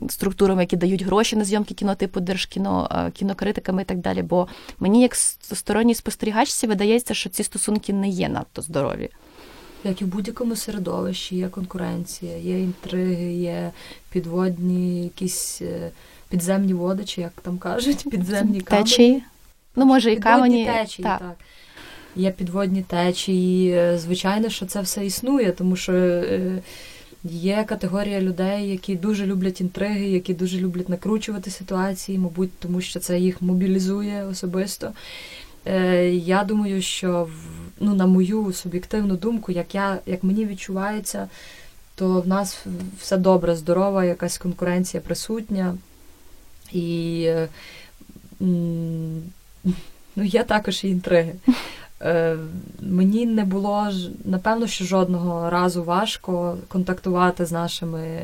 структурами, 0.08 0.62
які 0.62 0.76
дають 0.76 1.02
гроші 1.02 1.36
на 1.36 1.44
зйомки 1.44 1.74
кіно, 1.74 1.94
типу 1.94 2.20
держкіно, 2.20 2.88
е, 2.92 3.10
кінокритиками 3.10 3.82
і 3.82 3.84
так 3.84 3.98
далі. 3.98 4.22
Бо 4.22 4.48
мені, 4.78 5.02
як 5.02 5.14
сторонній 5.14 5.94
спостерігачці, 5.94 6.66
видається, 6.66 7.14
що 7.14 7.30
ці 7.30 7.42
стосунки 7.42 7.92
не 7.92 8.08
є 8.08 8.28
надто 8.28 8.62
здорові. 8.62 9.08
Як 9.84 10.02
і 10.02 10.04
в 10.04 10.08
будь-якому 10.08 10.56
середовищі, 10.56 11.36
є 11.36 11.48
конкуренція, 11.48 12.36
є 12.36 12.60
інтриги, 12.60 13.32
є 13.32 13.70
підводні, 14.10 15.04
якісь 15.04 15.62
підземні 16.28 16.74
води, 16.74 17.04
чи 17.04 17.20
як 17.20 17.32
там 17.42 17.58
кажуть, 17.58 18.04
підземні 18.10 18.60
камені. 18.60 18.84
Течії. 18.84 19.22
Ну, 19.76 19.84
може, 19.84 20.12
і 20.12 20.16
камені. 20.16 20.66
течії, 20.66 21.04
так. 21.04 21.18
так. 21.18 21.36
Є 22.16 22.30
підводні 22.30 22.82
течії. 22.82 23.98
Звичайно, 23.98 24.48
що 24.48 24.66
це 24.66 24.80
все 24.80 25.06
існує, 25.06 25.52
тому 25.52 25.76
що 25.76 25.92
е, 25.92 26.62
є 27.24 27.64
категорія 27.68 28.20
людей, 28.20 28.68
які 28.68 28.96
дуже 28.96 29.26
люблять 29.26 29.60
інтриги, 29.60 30.06
які 30.06 30.34
дуже 30.34 30.58
люблять 30.58 30.88
накручувати 30.88 31.50
ситуації, 31.50 32.18
мабуть, 32.18 32.58
тому 32.58 32.80
що 32.80 33.00
це 33.00 33.18
їх 33.18 33.42
мобілізує 33.42 34.24
особисто. 34.24 34.92
Е, 35.66 36.08
я 36.10 36.44
думаю, 36.44 36.82
що 36.82 37.28
ну, 37.80 37.94
на 37.94 38.06
мою 38.06 38.52
суб'єктивну 38.52 39.16
думку, 39.16 39.52
як 39.52 39.74
я, 39.74 39.98
як 40.06 40.24
мені 40.24 40.46
відчувається, 40.46 41.28
то 41.94 42.20
в 42.20 42.28
нас 42.28 42.66
все 43.00 43.16
добре, 43.16 43.56
здорова, 43.56 44.04
якась 44.04 44.38
конкуренція 44.38 45.00
присутня. 45.00 45.74
І 46.72 47.28
Ну, 50.16 50.24
є 50.24 50.44
також 50.44 50.84
і 50.84 50.88
інтриги. 50.88 51.34
Е, 52.02 52.36
Мені 52.80 53.26
не 53.26 53.44
було 53.44 53.88
напевно, 54.24 54.66
що 54.66 54.84
жодного 54.84 55.50
разу 55.50 55.84
важко 55.84 56.58
контактувати 56.68 57.46
з 57.46 57.52
нашими 57.52 58.20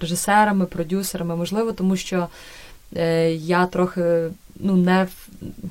режисерами, 0.00 0.66
продюсерами. 0.66 1.36
Можливо, 1.36 1.72
тому 1.72 1.96
що 1.96 2.28
я 3.34 3.66
трохи 3.66 4.30
ну, 4.62 4.76
не 4.76 5.06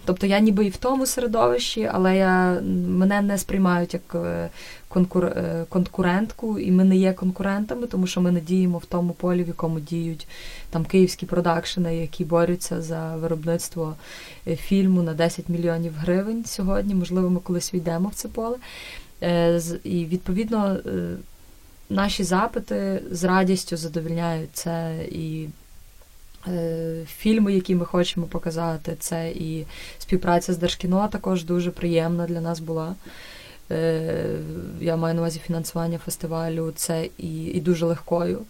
тобто 0.05 0.27
я 0.27 0.39
ніби 0.39 0.65
і 0.65 0.69
в 0.69 0.77
тому 0.77 1.05
середовищі, 1.05 1.89
але 1.93 2.17
я 2.17 2.61
мене 2.87 3.21
не 3.21 3.37
сприймають 3.37 3.93
як 3.93 4.15
е, 4.15 4.49
конкур, 4.87 5.25
е, 5.25 5.65
конкурентку, 5.69 6.59
і 6.59 6.71
ми 6.71 6.83
не 6.83 6.97
є 6.97 7.13
конкурентами, 7.13 7.87
тому 7.87 8.07
що 8.07 8.21
ми 8.21 8.31
не 8.31 8.39
діємо 8.39 8.77
в 8.77 8.85
тому 8.85 9.13
полі, 9.13 9.43
в 9.43 9.47
якому 9.47 9.79
діють 9.79 10.27
там 10.69 10.85
київські 10.85 11.25
продакшени, 11.25 11.97
які 11.97 12.25
борються 12.25 12.81
за 12.81 13.15
виробництво 13.15 13.95
е, 14.47 14.55
фільму 14.55 15.03
на 15.03 15.13
10 15.13 15.49
мільйонів 15.49 15.93
гривень 15.97 16.45
сьогодні. 16.45 16.95
Можливо, 16.95 17.29
ми 17.29 17.39
колись 17.39 17.73
війдемо 17.73 18.09
в 18.09 18.13
це 18.15 18.27
поле. 18.27 18.57
І 19.83 20.05
відповідно 20.05 20.77
наші 21.89 22.23
запити 22.23 23.03
з 23.11 23.23
радістю 23.23 23.77
задовільняють 23.77 24.49
це 24.53 24.95
і 25.11 25.43
е, 25.43 25.47
фільми, 27.07 27.53
які 27.53 27.75
ми 27.75 27.85
хочемо 27.85 28.25
показати, 28.25 28.95
це 28.99 29.31
і 29.31 29.65
співпраця 29.99 30.53
з 30.53 30.57
Держкіно 30.57 31.07
також 31.11 31.43
дуже 31.43 31.71
приємна 31.71 32.25
для 32.25 32.41
нас 32.41 32.59
була. 32.59 32.95
Е, 33.71 34.25
я 34.79 34.95
маю 34.95 35.15
на 35.15 35.21
увазі 35.21 35.41
фінансування 35.47 35.97
фестивалю, 35.97 36.73
це 36.75 37.09
і, 37.17 37.43
і 37.43 37.61
дуже 37.61 37.85
легкою. 37.85 38.41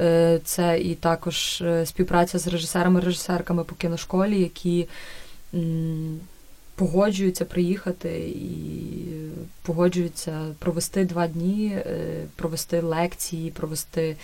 Е, 0.00 0.40
це 0.44 0.80
і 0.80 0.94
також 0.94 1.62
е, 1.62 1.86
співпраця 1.86 2.38
з 2.38 2.46
режисерами 2.46 3.00
режисерками 3.00 3.64
по 3.64 3.74
кіношколі, 3.74 4.40
які 4.40 4.88
погоджуються 6.74 7.44
приїхати 7.44 8.18
і 8.28 8.64
погоджуються 9.62 10.54
провести 10.58 11.04
два 11.04 11.26
дні, 11.26 11.72
е, 11.74 12.24
провести 12.36 12.80
лекції, 12.80 13.50
провести, 13.50 14.16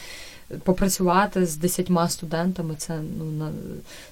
попрацювати 0.58 1.46
з 1.46 1.56
десятьма 1.56 2.08
студентами. 2.08 2.74
Це 2.78 3.00
ну 3.18 3.24
на 3.24 3.52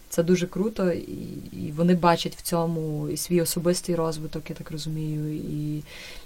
це 0.08 0.22
дуже 0.22 0.46
круто, 0.46 0.92
і, 0.92 1.26
і 1.52 1.72
вони 1.76 1.94
бачать 1.94 2.36
в 2.36 2.42
цьому 2.42 3.08
і 3.08 3.16
свій 3.16 3.40
особистий 3.40 3.94
розвиток, 3.94 4.50
я 4.50 4.56
так 4.56 4.70
розумію, 4.70 5.34
і 5.34 5.82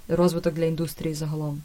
розвиток 0.07 0.53
для 0.53 0.65
індустрії 0.65 1.13
загалом. 1.13 1.61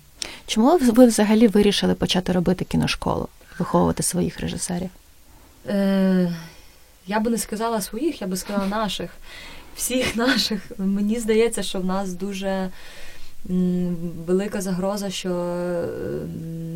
Чому 0.46 0.78
ви 0.78 1.06
взагалі 1.06 1.48
вирішили 1.48 1.94
почати 1.94 2.32
робити 2.32 2.64
кіношколу, 2.64 3.28
виховувати 3.58 4.02
своїх 4.02 4.40
режисерів? 4.40 4.90
Е, 5.66 6.36
Я 7.06 7.20
би 7.20 7.30
не 7.30 7.38
сказала 7.38 7.80
своїх, 7.80 8.20
я 8.20 8.26
би 8.26 8.36
сказала 8.36 8.66
наших. 8.70 9.10
Всіх 9.76 10.16
наших. 10.16 10.60
Мені 10.78 11.18
здається, 11.18 11.62
що 11.62 11.80
в 11.80 11.84
нас 11.84 12.12
дуже 12.12 12.70
велика 14.26 14.60
загроза, 14.60 15.10
що 15.10 15.30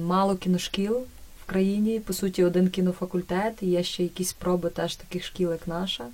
мало 0.06 0.36
кіношкіл 0.36 1.02
країні. 1.52 2.00
По 2.00 2.12
суті, 2.12 2.44
один 2.44 2.68
кінофакультет, 2.68 3.54
і 3.60 3.66
є 3.66 3.82
ще 3.82 4.02
якісь 4.02 4.28
спроби 4.28 4.70
теж 4.70 4.96
таких 4.96 5.24
шкіл, 5.24 5.50
як 5.50 5.68
наша. 5.68 6.04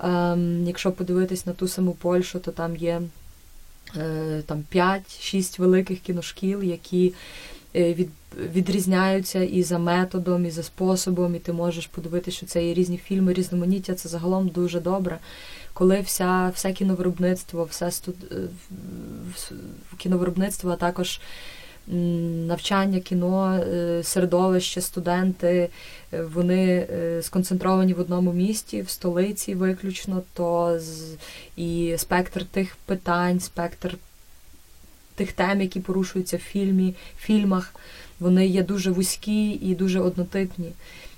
Ем, 0.00 0.66
Якщо 0.66 0.92
подивитись 0.92 1.46
на 1.46 1.52
ту 1.52 1.68
саму 1.68 1.92
Польщу, 1.92 2.38
то 2.38 2.50
там 2.50 2.76
є 2.76 3.02
е, 3.96 4.42
там 4.46 4.64
5-6 4.74 5.60
великих 5.60 6.00
кіношкіл, 6.00 6.62
які 6.62 7.14
е, 7.76 7.94
від, 7.94 8.08
відрізняються 8.54 9.42
і 9.42 9.62
за 9.62 9.78
методом, 9.78 10.46
і 10.46 10.50
за 10.50 10.62
способом, 10.62 11.34
і 11.34 11.38
ти 11.38 11.52
можеш 11.52 11.86
подивитися, 11.86 12.36
що 12.36 12.46
це 12.46 12.64
є 12.64 12.74
різні 12.74 12.96
фільми, 12.96 13.32
різноманіття. 13.32 13.94
Це 13.94 14.08
загалом 14.08 14.48
дуже 14.48 14.80
добре 14.80 15.18
коли 15.78 16.00
вся, 16.00 16.52
все 16.54 16.72
кіновиробництво, 16.72 17.64
все 17.64 17.90
студ... 17.90 18.14
Е, 18.32 18.48
кіновиробництво, 19.98 20.70
а 20.70 20.76
також 20.76 21.20
навчання 22.46 23.00
кіно, 23.00 23.54
е, 23.54 24.02
середовище, 24.02 24.80
студенти, 24.80 25.68
е, 26.12 26.22
вони 26.22 26.86
сконцентровані 27.22 27.94
в 27.94 28.00
одному 28.00 28.32
місті, 28.32 28.82
в 28.82 28.90
столиці 28.90 29.54
виключно, 29.54 30.22
то 30.34 30.78
і 31.56 31.94
спектр 31.98 32.44
тих 32.44 32.76
питань, 32.86 33.40
спектр 33.40 33.96
тих 35.14 35.32
тем, 35.32 35.60
які 35.60 35.80
порушуються 35.80 36.36
в 36.36 36.40
фільмі, 36.40 36.94
фільмах, 37.18 37.74
вони 38.20 38.46
є 38.46 38.62
дуже 38.62 38.90
вузькі 38.90 39.50
і 39.50 39.74
дуже 39.74 40.00
однотипні. 40.00 40.72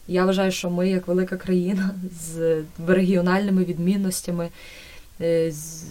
Я 0.09 0.25
вважаю, 0.25 0.53
що 0.53 0.71
ми, 0.71 0.91
як 0.91 1.09
велика 1.09 1.37
країна, 1.37 1.95
з 2.23 2.63
регіональними 2.87 3.65
відмінностями, 3.65 4.45
е, 4.45 4.51
з 5.51 5.85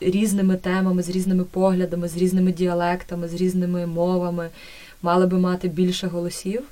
різними 0.00 0.56
темами, 0.56 1.02
з 1.02 1.08
різними 1.08 1.44
поглядами, 1.44 2.08
з 2.08 2.16
різними 2.16 2.52
діалектами, 2.52 3.28
з 3.28 3.34
різними 3.34 3.86
мовами, 3.86 4.50
мали 5.02 5.26
би 5.26 5.38
мати 5.38 5.68
більше 5.68 6.06
голосів. 6.06 6.62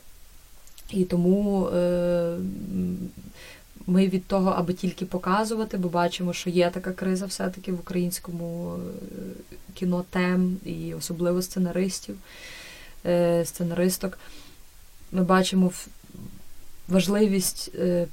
І 0.91 1.05
тому 1.05 1.67
е, 1.67 2.37
ми 3.87 4.09
від 4.09 4.27
того, 4.27 4.51
аби 4.51 4.73
тільки 4.73 5.07
показувати, 5.07 5.77
бо 5.77 5.89
бачимо, 5.89 6.33
що 6.33 6.51
є 6.51 6.71
така 6.71 6.93
криза 6.93 7.27
все-таки 7.27 7.73
в 7.73 7.81
українському 7.81 8.75
е, 8.75 9.57
кіно 9.75 10.05
тем 10.11 10.57
і 10.65 10.95
особливо 10.95 11.43
сценаристів, 11.43 12.17
сценаристок. 13.45 14.19
Ми 15.13 15.23
бачимо 15.25 15.73
важливість 16.89 17.71
е, 17.79 18.07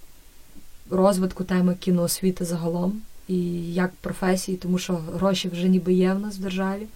розвитку 0.89 1.43
теми 1.43 1.75
кіноосвіти 1.79 2.45
загалом 2.45 3.01
і 3.31 3.73
як 3.73 3.91
професії, 4.01 4.57
тому 4.57 4.77
що 4.77 4.93
гроші 4.93 5.49
вже 5.49 5.69
ніби 5.69 5.93
є 5.93 6.13
в 6.13 6.19
нас 6.19 6.37
в 6.37 6.41
державі. 6.41 6.87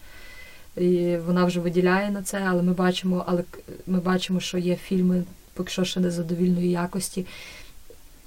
І 0.77 1.17
Вона 1.25 1.45
вже 1.45 1.59
виділяє 1.59 2.11
на 2.11 2.21
це, 2.21 2.41
але 2.47 2.63
ми 2.63 2.73
бачимо, 2.73 3.23
але 3.27 3.43
ми 3.87 3.99
бачимо, 3.99 4.39
що 4.39 4.57
є 4.57 4.75
фільми, 4.75 5.23
поки 5.53 5.69
що 5.69 5.83
ще 5.83 5.99
незадовільної 5.99 6.71
якості, 6.71 7.25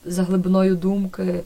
за 0.05 0.23
глибиною 0.23 0.77
думки, 0.77 1.41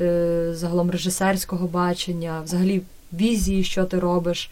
е, 0.00 0.50
загалом 0.54 0.90
режисерського 0.90 1.66
бачення, 1.66 2.40
взагалі 2.44 2.82
візії, 3.12 3.64
що 3.64 3.84
ти 3.84 3.98
робиш. 3.98 4.50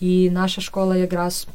І 0.00 0.30
наша 0.30 0.60
школа 0.60 0.96
якраз 0.96 1.48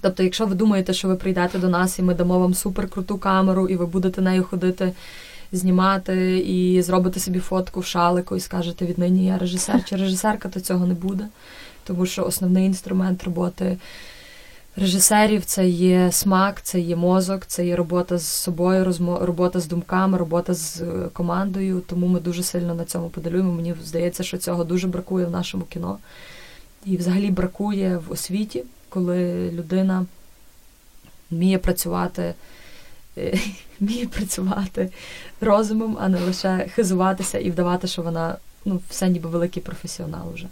Тобто, 0.00 0.22
якщо 0.22 0.46
ви 0.46 0.54
думаєте, 0.54 0.92
що 0.92 1.08
ви 1.08 1.16
прийдете 1.16 1.58
до 1.58 1.68
нас 1.68 1.98
і 1.98 2.02
ми 2.02 2.14
дамо 2.14 2.38
вам 2.38 2.54
суперкруту 2.54 3.18
камеру, 3.18 3.68
і 3.68 3.76
ви 3.76 3.86
будете 3.86 4.20
нею 4.20 4.44
ходити, 4.44 4.92
знімати 5.52 6.38
і 6.38 6.82
зробите 6.82 7.20
собі 7.20 7.38
фотку 7.38 7.80
в 7.80 7.84
шалику 7.84 8.36
і 8.36 8.40
скажете 8.40 8.86
віднині 8.86 9.26
я 9.26 9.38
режисер 9.38 9.84
чи 9.84 9.96
режисерка, 9.96 10.48
то 10.48 10.60
цього 10.60 10.86
не 10.86 10.94
буде. 10.94 11.26
Тому 11.84 12.06
що 12.06 12.24
основний 12.24 12.66
інструмент 12.66 13.24
роботи 13.24 13.78
режисерів 14.76 15.44
це 15.44 15.68
є 15.68 16.12
смак, 16.12 16.62
це 16.62 16.80
є 16.80 16.96
мозок, 16.96 17.46
це 17.46 17.66
є 17.66 17.76
робота 17.76 18.18
з 18.18 18.26
собою, 18.26 18.94
робота 19.20 19.60
з 19.60 19.66
думками, 19.66 20.18
робота 20.18 20.54
з 20.54 20.80
е, 20.80 21.08
командою. 21.12 21.82
Тому 21.86 22.06
ми 22.06 22.20
дуже 22.20 22.42
сильно 22.42 22.74
на 22.74 22.84
цьому 22.84 23.08
подалюємо. 23.08 23.52
Мені 23.52 23.74
здається, 23.84 24.22
що 24.22 24.38
цього 24.38 24.64
дуже 24.64 24.88
бракує 24.88 25.26
в 25.26 25.30
нашому 25.30 25.64
кіно. 25.64 25.98
І 26.86 26.96
взагалі 26.96 27.30
бракує 27.30 27.96
в 28.08 28.12
освіті 28.12 28.64
коли 28.92 29.50
людина 29.50 30.06
вміє 31.30 31.58
працювати, 31.58 32.34
вміє 33.80 34.06
працювати 34.06 34.90
розумом, 35.40 35.98
а 36.00 36.08
не 36.08 36.20
лише 36.20 36.68
хизуватися 36.74 37.38
і 37.38 37.50
вдавати, 37.50 37.86
що 37.86 38.02
вона 38.02 38.36
ну, 38.64 38.80
все 38.90 39.08
ніби 39.08 39.28
великий 39.28 39.62
професіонал 39.62 40.32
вже. 40.34 40.46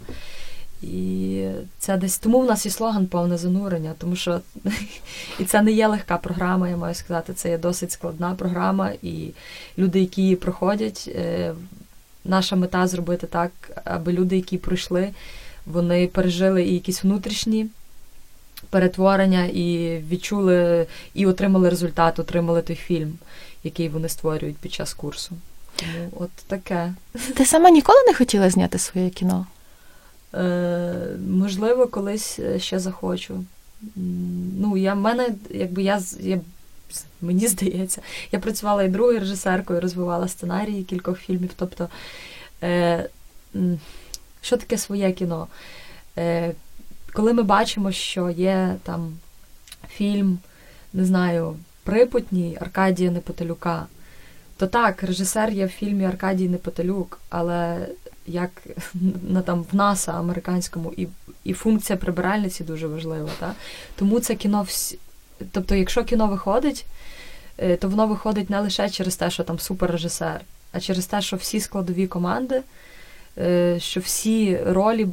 І 0.81 1.45
це 1.79 1.97
десь 1.97 2.17
тому 2.17 2.39
в 2.39 2.45
нас 2.45 2.65
і 2.65 2.69
слоган 2.69 3.07
повне 3.07 3.37
занурення, 3.37 3.93
тому 3.97 4.15
що 4.15 4.41
і 5.39 5.45
це 5.45 5.61
не 5.61 5.71
є 5.71 5.87
легка 5.87 6.17
програма, 6.17 6.69
я 6.69 6.77
маю 6.77 6.95
сказати, 6.95 7.33
це 7.33 7.49
є 7.49 7.57
досить 7.57 7.91
складна 7.91 8.35
програма, 8.35 8.91
і 9.01 9.29
люди, 9.77 9.99
які 9.99 10.21
її 10.21 10.35
проходять, 10.35 11.09
е, 11.15 11.53
наша 12.25 12.55
мета 12.55 12.87
зробити 12.87 13.27
так, 13.27 13.51
аби 13.83 14.13
люди, 14.13 14.35
які 14.35 14.57
пройшли, 14.57 15.09
вони 15.65 16.07
пережили 16.07 16.63
і 16.63 16.73
якісь 16.73 17.03
внутрішні 17.03 17.67
перетворення 18.71 19.45
і 19.45 19.97
відчули 20.09 20.87
і 21.13 21.25
отримали 21.25 21.69
результат, 21.69 22.19
отримали 22.19 22.61
той 22.61 22.75
фільм, 22.75 23.13
який 23.63 23.89
вони 23.89 24.09
створюють 24.09 24.57
під 24.57 24.73
час 24.73 24.93
курсу. 24.93 25.35
Тому 25.75 26.09
от 26.19 26.31
таке. 26.47 26.93
Ти 27.35 27.45
сама 27.45 27.69
ніколи 27.69 27.99
не 28.07 28.13
хотіла 28.13 28.49
зняти 28.49 28.77
своє 28.79 29.09
кіно? 29.09 29.45
Е, 30.33 30.93
Можливо, 31.29 31.87
колись 31.87 32.39
ще 32.57 32.79
захочу. 32.79 33.43
Ну, 34.59 34.77
я 34.77 34.95
мене, 34.95 35.29
якби 35.49 35.83
я 35.83 36.01
я. 36.19 36.39
Мені 37.21 37.47
здається, 37.47 38.01
я 38.31 38.39
працювала 38.39 38.83
і 38.83 38.89
другою 38.89 39.19
режисеркою, 39.19 39.81
розвивала 39.81 40.27
сценарії 40.27 40.83
кількох 40.83 41.19
фільмів. 41.19 41.49
Тобто, 41.55 41.89
е, 42.63 43.09
що 44.41 44.57
таке 44.57 44.77
своє 44.77 45.11
кіно? 45.11 45.47
Е, 46.17 46.53
коли 47.13 47.33
ми 47.33 47.43
бачимо, 47.43 47.91
що 47.91 48.29
є 48.29 48.75
там 48.83 49.13
фільм, 49.89 50.39
не 50.93 51.05
знаю, 51.05 51.55
Припутній 51.83 52.57
Аркадія 52.61 53.11
Непотелюка, 53.11 53.87
то 54.57 54.67
так, 54.67 55.03
режисер 55.03 55.49
є 55.49 55.65
в 55.65 55.69
фільмі 55.69 56.05
Аркадій 56.05 56.49
Непотелюк, 56.49 57.19
але 57.29 57.87
як 58.27 58.51
на 59.29 59.41
там 59.41 59.65
в 59.71 59.75
НАСА 59.75 60.11
американському, 60.11 60.93
і 60.97 61.07
і 61.43 61.53
функція 61.53 61.97
прибиральниці 61.97 62.63
дуже 62.63 62.87
важлива. 62.87 63.29
Та? 63.39 63.53
Тому 63.95 64.19
це 64.19 64.35
кіно 64.35 64.61
всі. 64.61 64.97
Тобто, 65.51 65.75
якщо 65.75 66.03
кіно 66.03 66.27
виходить, 66.27 66.85
е, 67.57 67.75
то 67.75 67.89
воно 67.89 68.07
виходить 68.07 68.49
не 68.49 68.59
лише 68.59 68.89
через 68.89 69.15
те, 69.15 69.29
що 69.29 69.43
там 69.43 69.59
суперрежисер, 69.59 70.41
а 70.71 70.79
через 70.79 71.05
те, 71.05 71.21
що 71.21 71.37
всі 71.37 71.59
складові 71.59 72.07
команди, 72.07 72.61
е, 73.37 73.79
що 73.79 73.99
всі 73.99 74.57
ролі 74.65 75.07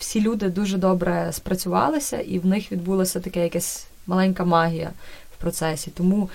всі 0.00 0.20
люди 0.20 0.48
дуже 0.48 0.78
добре 0.78 1.28
спрацювалися, 1.32 2.18
і 2.20 2.38
в 2.38 2.46
них 2.46 2.72
відбулася 2.72 3.20
така 3.20 3.40
якась 3.40 3.86
маленька 4.06 4.44
магія 4.44 4.90
в 5.36 5.40
процесі. 5.40 5.90
Тому 5.90 6.30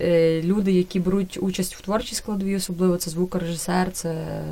е, 0.00 0.42
люди, 0.42 0.72
які 0.72 1.00
беруть 1.00 1.38
участь 1.40 1.74
в 1.74 1.80
творчій 1.80 2.14
складовій, 2.14 2.56
особливо 2.56 2.96
це 2.96 3.10
звукорежисер, 3.10 3.92
це 3.92 4.10
е, 4.10 4.44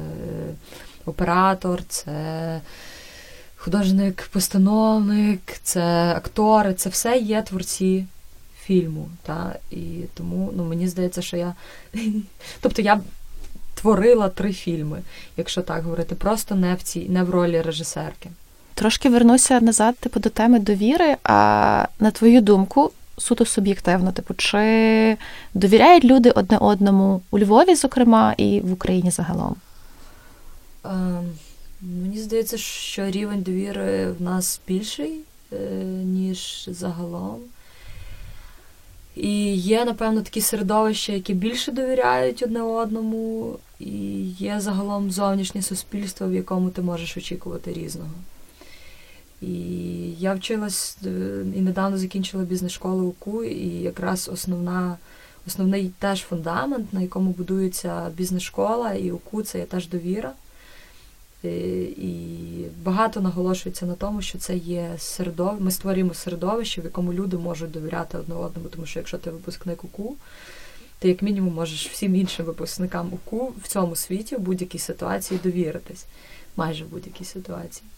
оператор, 1.06 1.82
це 1.88 2.60
художник, 3.56 4.28
постановник, 4.32 5.40
це 5.62 6.14
актори, 6.16 6.74
це 6.74 6.88
все 6.88 7.18
є 7.18 7.42
творці 7.42 8.04
фільму. 8.62 9.08
Та? 9.22 9.56
І 9.70 10.00
тому 10.14 10.52
ну, 10.56 10.64
мені 10.64 10.88
здається, 10.88 11.22
що 11.22 11.36
я. 11.36 11.54
Тобто 12.60 12.82
я 12.82 13.00
творила 13.74 14.28
три 14.28 14.52
фільми, 14.52 15.02
якщо 15.36 15.62
так 15.62 15.82
говорити, 15.84 16.14
просто 16.14 16.54
не 16.54 16.74
в 16.74 16.82
цій, 16.82 17.08
не 17.08 17.22
в 17.22 17.30
ролі 17.30 17.60
режисерки. 17.60 18.30
Трошки 18.76 19.08
вернуся 19.08 19.60
назад, 19.60 19.96
типу, 19.96 20.20
до 20.20 20.28
теми 20.28 20.58
довіри. 20.58 21.16
А 21.24 21.88
на 22.00 22.10
твою 22.10 22.40
думку, 22.40 22.90
суто 23.18 23.44
суб'єктивно, 23.44 24.12
типу, 24.12 24.34
чи 24.34 25.16
довіряють 25.54 26.04
люди 26.04 26.30
одне 26.30 26.58
одному 26.58 27.22
у 27.30 27.38
Львові, 27.38 27.74
зокрема, 27.74 28.34
і 28.36 28.60
в 28.60 28.72
Україні 28.72 29.10
загалом? 29.10 29.56
Е, 30.84 30.88
мені 31.80 32.18
здається, 32.18 32.58
що 32.58 33.10
рівень 33.10 33.42
довіри 33.42 34.12
в 34.18 34.22
нас 34.22 34.60
більший, 34.68 35.20
е, 35.52 35.56
ніж 36.04 36.68
загалом. 36.72 37.38
І 39.14 39.54
є, 39.56 39.84
напевно, 39.84 40.22
такі 40.22 40.40
середовища, 40.40 41.12
які 41.12 41.34
більше 41.34 41.72
довіряють 41.72 42.42
одне 42.42 42.62
одному, 42.62 43.56
і 43.80 44.22
є 44.28 44.60
загалом 44.60 45.10
зовнішнє 45.10 45.62
суспільство, 45.62 46.28
в 46.28 46.32
якому 46.32 46.70
ти 46.70 46.82
можеш 46.82 47.16
очікувати 47.16 47.72
різного. 47.72 48.10
І 49.42 49.52
я 50.18 50.34
вчилась 50.34 50.98
е, 51.06 51.44
і 51.56 51.60
недавно 51.60 51.98
закінчила 51.98 52.44
бізнес-школу 52.44 53.04
УКУ, 53.04 53.44
і 53.44 53.68
якраз 53.68 54.30
основна, 54.32 54.96
основний 55.46 55.92
теж 55.98 56.22
фундамент, 56.22 56.92
на 56.92 57.00
якому 57.02 57.30
будується 57.30 58.10
бізнес-школа, 58.16 58.92
і 58.92 59.10
УКУ 59.10 59.42
це 59.42 59.58
є 59.58 59.64
теж 59.64 59.88
довіра. 59.88 60.32
Е, 61.44 61.48
і 61.82 62.20
багато 62.82 63.20
наголошується 63.20 63.86
на 63.86 63.94
тому, 63.94 64.22
що 64.22 64.38
це 64.38 64.56
є 64.56 64.94
середовище. 64.98 65.64
Ми 65.64 65.70
створюємо 65.70 66.14
середовище, 66.14 66.80
в 66.80 66.84
якому 66.84 67.12
люди 67.12 67.36
можуть 67.36 67.70
довіряти 67.70 68.18
одне 68.18 68.34
одному, 68.34 68.68
тому 68.68 68.86
що 68.86 68.98
якщо 68.98 69.18
ти 69.18 69.30
випускник 69.30 69.84
УКУ, 69.84 70.16
ти 70.98 71.08
як 71.08 71.22
мінімум 71.22 71.54
можеш 71.54 71.88
всім 71.88 72.16
іншим 72.16 72.46
випускникам 72.46 73.12
УКУ 73.12 73.52
в 73.62 73.68
цьому 73.68 73.96
світі 73.96 74.36
в 74.36 74.40
будь-якій 74.40 74.78
ситуації 74.78 75.40
довіритись, 75.44 76.06
майже 76.56 76.84
в 76.84 76.88
будь-якій 76.88 77.24
ситуації. 77.24 77.88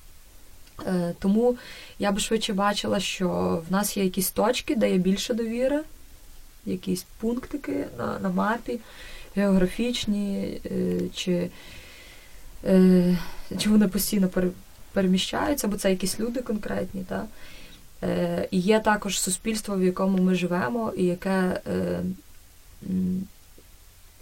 Е, 0.86 1.14
тому 1.18 1.56
я 1.98 2.12
би 2.12 2.20
швидше 2.20 2.52
бачила, 2.52 3.00
що 3.00 3.28
в 3.68 3.72
нас 3.72 3.96
є 3.96 4.04
якісь 4.04 4.30
точки, 4.30 4.76
де 4.76 4.90
є 4.90 4.98
більше 4.98 5.34
довіри, 5.34 5.80
якісь 6.66 7.06
пунктики 7.20 7.86
на 7.98 8.18
на 8.18 8.28
мапі, 8.28 8.80
географічні, 9.36 10.60
е, 10.66 11.00
чи 11.14 11.50
е, 12.64 13.18
чи 13.58 13.70
вони 13.70 13.88
постійно 13.88 14.30
переміщаються, 14.92 15.68
бо 15.68 15.76
це 15.76 15.90
якісь 15.90 16.20
люди 16.20 16.42
конкретні. 16.42 17.04
Та? 17.08 17.26
І 18.50 18.58
є 18.58 18.80
також 18.80 19.20
суспільство, 19.20 19.76
в 19.76 19.82
якому 19.82 20.18
ми 20.18 20.34
живемо, 20.34 20.92
і 20.96 21.04
яке 21.04 21.60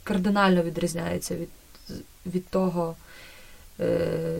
кардинально 0.04 0.62
відрізняється 0.62 1.34
від, 1.36 1.48
від 2.26 2.48
того. 2.48 2.96
Е, 3.80 4.38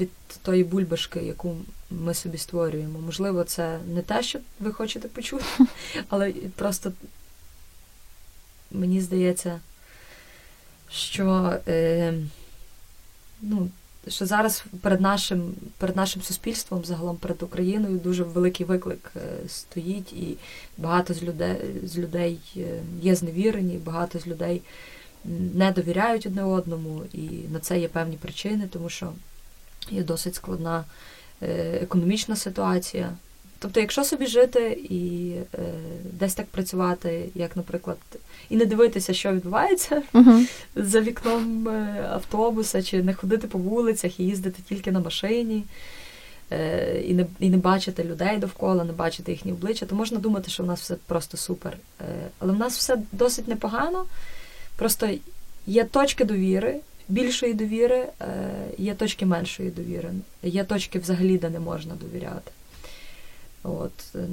від 0.00 0.10
тої 0.42 0.64
бульбашки, 0.64 1.20
яку 1.20 1.56
ми 1.90 2.14
собі 2.14 2.38
створюємо. 2.38 3.00
Можливо, 3.00 3.44
це 3.44 3.78
не 3.94 4.02
те, 4.02 4.22
що 4.22 4.38
ви 4.60 4.72
хочете 4.72 5.08
почути, 5.08 5.44
але 6.08 6.32
просто 6.32 6.92
мені 8.70 9.00
здається, 9.00 9.60
що 10.90 11.56
е, 11.68 12.14
ну, 13.42 13.70
що 14.08 14.26
зараз 14.26 14.64
перед 14.80 15.00
нашим 15.00 15.54
перед 15.78 15.96
нашим 15.96 16.22
суспільством, 16.22 16.84
загалом 16.84 17.16
перед 17.16 17.42
Україною, 17.42 17.98
дуже 17.98 18.24
великий 18.24 18.66
виклик 18.66 19.12
е, 19.16 19.48
стоїть, 19.48 20.12
і 20.12 20.36
багато 20.78 21.14
з 21.14 21.22
людей 21.22 21.56
з 21.84 21.98
людей 21.98 22.38
е, 22.56 22.82
є 23.02 23.14
зневірені, 23.14 23.76
багато 23.76 24.18
з 24.18 24.26
людей 24.26 24.62
не 25.54 25.72
довіряють 25.72 26.26
одне 26.26 26.44
одному, 26.44 27.02
і 27.12 27.28
на 27.52 27.58
це 27.58 27.78
є 27.78 27.88
певні 27.88 28.16
причини, 28.16 28.68
тому 28.72 28.88
що 28.88 29.12
є 29.90 30.02
досить 30.02 30.34
складна 30.34 30.84
е, 31.42 31.78
економічна 31.82 32.36
ситуація. 32.36 33.12
Тобто, 33.58 33.80
якщо 33.80 34.04
собі 34.04 34.26
жити 34.26 34.80
і 34.90 35.30
е, 35.54 35.58
десь 36.12 36.34
так 36.34 36.46
працювати, 36.46 37.28
як, 37.34 37.56
наприклад, 37.56 37.98
і 38.50 38.56
не 38.56 38.66
дивитися, 38.66 39.14
що 39.14 39.32
відбувається 39.32 40.02
uh-huh. 40.12 40.48
за 40.76 41.00
вікном 41.00 41.68
е, 41.68 42.08
автобуса, 42.12 42.82
чи 42.82 43.02
не 43.02 43.14
ходити 43.14 43.46
по 43.46 43.58
вулицях 43.58 44.20
і 44.20 44.24
їздити 44.24 44.62
тільки 44.68 44.92
на 44.92 45.00
машині, 45.00 45.64
е, 46.52 47.02
і 47.06 47.14
не 47.14 47.26
і 47.40 47.50
не 47.50 47.56
бачити 47.56 48.04
людей 48.04 48.38
довкола, 48.38 48.84
не 48.84 48.92
бачити 48.92 49.32
їхні 49.32 49.52
обличчя, 49.52 49.86
то 49.86 49.94
можна 49.94 50.18
думати, 50.18 50.50
що 50.50 50.62
в 50.62 50.66
нас 50.66 50.80
все 50.80 50.94
просто 51.06 51.36
супер. 51.36 51.76
Е, 52.00 52.04
але 52.38 52.52
в 52.52 52.58
нас 52.58 52.78
все 52.78 52.98
досить 53.12 53.48
непогано. 53.48 54.04
Просто 54.76 55.08
є 55.66 55.84
точки 55.84 56.24
довіри, 56.24 56.80
більшої 57.08 57.54
довіри, 57.54 58.06
е, 58.20 58.50
є 58.78 58.94
точки 58.94 59.26
меншої 59.26 59.70
довіри, 59.70 60.10
є 60.42 60.64
точки 60.64 60.98
взагалі, 60.98 61.38
де 61.38 61.50
не 61.50 61.60
можна 61.60 61.94
довіряти. 61.94 62.50
От. 63.62 63.92
Е, 64.14 64.26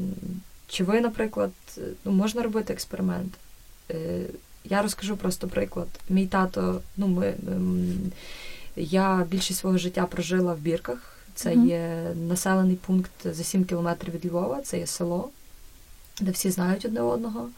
чи 0.67 0.83
ви, 0.83 1.01
наприклад, 1.01 1.51
ну, 2.05 2.11
можна 2.11 2.41
робити 2.41 2.73
експеримент? 2.73 3.33
Е, 3.91 4.21
я 4.63 4.81
розкажу 4.81 5.17
просто 5.17 5.47
приклад. 5.47 5.87
Мій 6.09 6.27
тато, 6.27 6.81
ну, 6.97 7.07
ми, 7.07 7.33
я 8.75 9.27
більшість 9.29 9.59
свого 9.59 9.77
життя 9.77 10.05
прожила 10.05 10.53
в 10.53 10.59
Бірках. 10.59 11.17
Це 11.35 11.49
mm-hmm. 11.49 11.67
є 11.67 12.11
населений 12.27 12.75
пункт 12.75 13.11
за 13.23 13.43
7 13.43 13.65
кілометрів 13.65 14.13
від 14.13 14.25
Львова, 14.25 14.61
це 14.61 14.79
є 14.79 14.87
село, 14.87 15.29
де 16.21 16.31
всі 16.31 16.49
знають 16.51 16.85
одне 16.85 17.01
одного. 17.01 17.49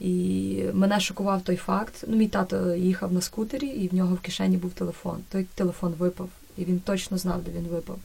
І 0.00 0.64
мене 0.72 1.00
шокував 1.00 1.42
той 1.42 1.56
факт. 1.56 2.04
Ну, 2.08 2.16
мій 2.16 2.28
тато 2.28 2.74
їхав 2.74 3.12
на 3.12 3.20
скутері, 3.20 3.66
і 3.66 3.88
в 3.88 3.94
нього 3.94 4.14
в 4.14 4.20
кишені 4.20 4.56
був 4.56 4.70
телефон. 4.70 5.18
Той 5.28 5.46
телефон 5.54 5.94
випав, 5.98 6.28
і 6.58 6.64
він 6.64 6.80
точно 6.80 7.18
знав, 7.18 7.42
де 7.42 7.50
він 7.50 7.66
випав. 7.66 7.98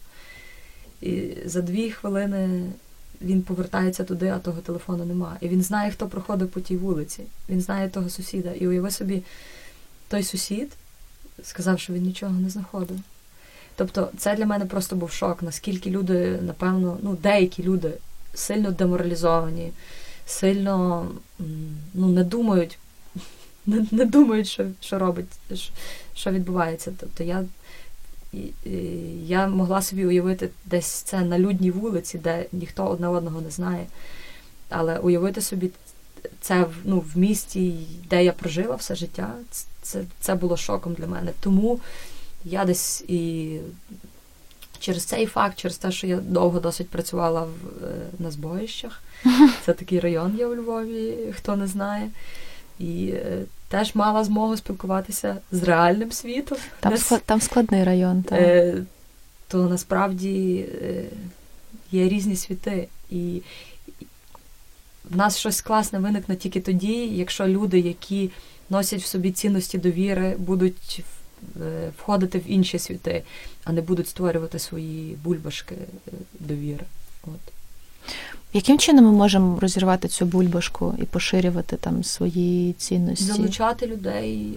І 1.01 1.33
за 1.45 1.61
дві 1.61 1.91
хвилини 1.91 2.71
він 3.21 3.41
повертається 3.41 4.03
туди, 4.03 4.27
а 4.27 4.39
того 4.39 4.61
телефону 4.61 5.05
нема. 5.05 5.37
І 5.41 5.47
він 5.47 5.61
знає, 5.61 5.91
хто 5.91 6.07
проходив 6.07 6.47
по 6.47 6.59
тій 6.59 6.77
вулиці. 6.77 7.23
Він 7.49 7.61
знає 7.61 7.89
того 7.89 8.09
сусіда. 8.09 8.51
І 8.51 8.67
уяви 8.67 8.91
собі, 8.91 9.23
той 10.07 10.23
сусід 10.23 10.71
сказав, 11.43 11.79
що 11.79 11.93
він 11.93 12.03
нічого 12.03 12.33
не 12.33 12.49
знаходив. 12.49 12.99
Тобто, 13.75 14.09
це 14.17 14.35
для 14.35 14.45
мене 14.45 14.65
просто 14.65 14.95
був 14.95 15.11
шок, 15.11 15.43
наскільки 15.43 15.89
люди, 15.89 16.39
напевно, 16.41 16.97
ну, 17.01 17.17
деякі 17.23 17.63
люди 17.63 17.93
сильно 18.33 18.71
деморалізовані 18.71 19.71
сильно 20.29 21.07
ну, 21.93 22.07
не 22.07 22.23
думають, 22.23 22.77
не, 23.65 23.85
не 23.91 24.05
думають, 24.05 24.47
що 24.47 24.65
що 24.81 24.99
робить, 24.99 25.27
що 26.13 26.31
відбувається. 26.31 26.93
Тобто 26.99 27.23
я 27.23 27.45
я 29.25 29.47
могла 29.47 29.81
собі 29.81 30.05
уявити 30.05 30.49
десь 30.65 30.87
це 30.87 31.21
на 31.21 31.39
людній 31.39 31.71
вулиці, 31.71 32.17
де 32.17 32.45
ніхто 32.51 32.87
одне 32.87 33.07
одного 33.07 33.41
не 33.41 33.49
знає. 33.49 33.85
Але 34.69 34.99
уявити 34.99 35.41
собі 35.41 35.69
це 36.41 36.65
ну, 36.83 36.99
в 36.99 37.17
місті, 37.17 37.75
де 38.09 38.23
я 38.23 38.31
прожила 38.31 38.75
все 38.75 38.95
життя, 38.95 39.33
це, 39.81 40.03
це 40.19 40.35
було 40.35 40.57
шоком 40.57 40.93
для 40.93 41.07
мене. 41.07 41.31
Тому 41.39 41.79
я 42.45 42.65
десь 42.65 43.01
і 43.01 43.57
через 44.79 45.05
цей 45.05 45.25
факт, 45.25 45.59
через 45.59 45.77
те, 45.77 45.91
що 45.91 46.07
я 46.07 46.17
довго 46.17 46.59
досить 46.59 46.89
працювала 46.89 47.41
в, 47.41 47.85
е, 47.85 47.91
на 48.19 48.31
збоїщах. 48.31 49.03
Це 49.65 49.73
такий 49.73 49.99
район 49.99 50.35
є 50.37 50.45
у 50.45 50.55
Львові, 50.55 51.17
хто 51.35 51.55
не 51.55 51.67
знає. 51.67 52.09
І 52.79 53.09
е, 53.13 53.43
теж 53.67 53.95
мала 53.95 54.23
змогу 54.23 54.57
спілкуватися 54.57 55.37
з 55.51 55.63
реальним 55.63 56.11
світом. 56.11 56.57
Там 56.79 56.97
склад, 56.97 57.21
там 57.25 57.41
складний 57.41 57.83
район. 57.83 58.23
так. 58.23 58.39
Е, 58.39 58.83
То 59.47 59.57
насправді 59.69 60.65
е, 60.81 61.03
є 61.91 62.09
різні 62.09 62.35
світи. 62.35 62.87
І 63.09 63.41
в 65.09 65.17
нас 65.17 65.37
щось 65.37 65.61
класне 65.61 65.99
виникне 65.99 66.35
тільки 66.35 66.61
тоді, 66.61 67.07
якщо 67.07 67.47
люди, 67.47 67.79
які 67.79 68.29
носять 68.69 69.01
в 69.01 69.05
собі 69.05 69.31
цінності 69.31 69.77
довіри, 69.77 70.35
будуть 70.37 71.03
входити 71.97 72.39
в 72.39 72.51
інші 72.51 72.79
світи, 72.79 73.23
а 73.63 73.71
не 73.71 73.81
будуть 73.81 74.07
створювати 74.07 74.59
свої 74.59 75.17
бульбашки 75.23 75.75
е, 75.75 76.11
довіри. 76.39 76.85
От. 77.23 77.53
Яким 78.53 78.79
чином 78.79 79.05
ми 79.05 79.11
можемо 79.11 79.59
розірвати 79.59 80.07
цю 80.07 80.25
бульбашку 80.25 80.95
і 81.01 81.03
поширювати 81.03 81.77
там 81.77 82.03
свої 82.03 82.73
цінності? 82.73 83.25
Залучати 83.25 83.87
людей, 83.87 84.53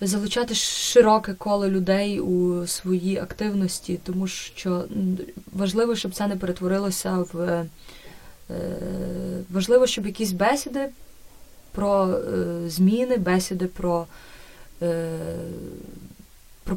е, 0.00 0.06
залучати 0.06 0.54
широке 0.54 1.34
коло 1.34 1.68
людей 1.68 2.20
у 2.20 2.66
свої 2.66 3.18
активності, 3.18 4.00
тому 4.04 4.26
що 4.26 4.84
важливо, 5.52 5.96
щоб 5.96 6.14
це 6.14 6.26
не 6.26 6.36
перетворилося 6.36 7.24
в 7.32 7.64
важливо, 9.50 9.86
щоб 9.86 10.06
якісь 10.06 10.32
бесіди 10.32 10.88
про 11.72 12.20
зміни, 12.68 13.16
бесіди 13.16 13.66
про 13.66 14.06
Е, 14.06 14.06
про 16.64 16.76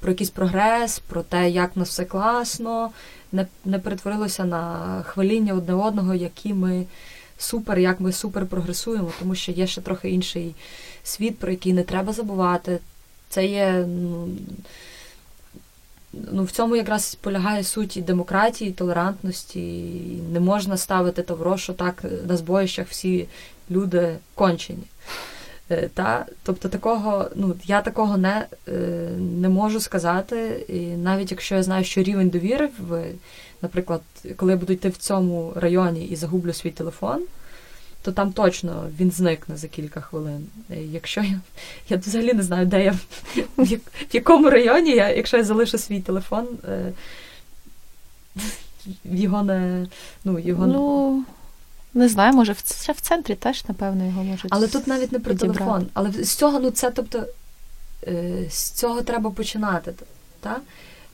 про 0.00 0.10
якийсь 0.10 0.30
прогрес, 0.30 0.98
про 0.98 1.22
те, 1.22 1.50
як 1.50 1.76
в 1.76 1.78
нас 1.78 1.88
все 1.88 2.04
класно, 2.04 2.90
не, 3.32 3.46
не 3.64 3.78
перетворилося 3.78 4.44
на 4.44 5.02
хваління 5.02 5.54
одне 5.54 5.74
одного, 5.74 6.14
які 6.14 6.54
ми 6.54 6.86
супер, 7.38 7.78
як 7.78 8.00
ми 8.00 8.12
супер 8.12 8.46
прогресуємо, 8.46 9.12
тому 9.18 9.34
що 9.34 9.52
є 9.52 9.66
ще 9.66 9.80
трохи 9.80 10.10
інший 10.10 10.54
світ, 11.02 11.38
про 11.38 11.50
який 11.50 11.72
не 11.72 11.82
треба 11.82 12.12
забувати. 12.12 12.78
Це 13.28 13.46
є. 13.46 13.86
Ну, 13.88 14.28
ну, 16.12 16.44
в 16.44 16.50
цьому 16.50 16.76
якраз 16.76 17.14
полягає 17.14 17.64
суть 17.64 17.96
і 17.96 18.02
демократії, 18.02 18.70
і 18.70 18.72
толерантності. 18.72 19.60
Не 20.32 20.40
можна 20.40 20.76
ставити 20.76 21.22
тавро, 21.22 21.56
що 21.56 21.72
так 21.72 22.04
на 22.26 22.36
збоїщах 22.36 22.88
всі 22.88 23.28
люди 23.70 24.16
кончені. 24.34 24.82
Е, 25.70 25.88
Та, 25.94 26.26
тобто 26.42 26.68
такого, 26.68 27.30
ну 27.34 27.56
я 27.64 27.82
такого 27.82 28.16
не 28.16 28.46
е, 28.68 28.72
не 29.18 29.48
можу 29.48 29.80
сказати. 29.80 30.64
І 30.68 30.80
навіть 30.80 31.30
якщо 31.30 31.54
я 31.54 31.62
знаю, 31.62 31.84
що 31.84 32.02
рівень 32.02 32.28
довіри 32.28 32.68
в, 32.78 33.04
наприклад, 33.62 34.00
коли 34.36 34.52
я 34.52 34.58
буду 34.58 34.72
йти 34.72 34.88
в 34.88 34.96
цьому 34.96 35.52
районі 35.56 36.06
і 36.06 36.16
загублю 36.16 36.52
свій 36.52 36.70
телефон, 36.70 37.22
то 38.02 38.12
там 38.12 38.32
точно 38.32 38.90
він 39.00 39.10
зникне 39.10 39.56
за 39.56 39.68
кілька 39.68 40.00
хвилин. 40.00 40.46
Е, 40.70 40.82
Якщо 40.82 41.20
я 41.20 41.40
я 41.88 41.96
взагалі 41.96 42.34
не 42.34 42.42
знаю, 42.42 42.66
де 42.66 42.84
я 42.84 42.94
в, 43.56 43.78
якому 44.12 44.50
районі 44.50 44.90
я, 44.90 45.10
якщо 45.10 45.36
я 45.36 45.44
залишу 45.44 45.78
свій 45.78 46.00
телефон, 46.00 46.46
його 49.04 49.42
не 49.42 49.86
ну 50.24 50.38
його 50.38 50.66
Ну, 50.66 51.24
не 51.98 52.08
знаю, 52.08 52.32
може, 52.32 52.52
в, 52.52 52.82
ще 52.82 52.92
в 52.92 53.00
центрі 53.00 53.34
теж, 53.34 53.64
напевно, 53.68 54.06
його 54.06 54.24
можуть. 54.24 54.50
Але 54.50 54.68
тут 54.68 54.86
навіть 54.86 55.12
не 55.12 55.18
про 55.18 55.34
підібрати. 55.34 55.58
телефон. 55.58 55.86
Але 55.94 56.12
з 56.12 56.34
цього, 56.36 56.60
ну 56.60 56.70
це 56.70 56.90
тобто 56.90 57.26
е, 58.06 58.44
з 58.50 58.70
цього 58.70 59.02
треба 59.02 59.30
починати. 59.30 59.94
Та? 60.40 60.56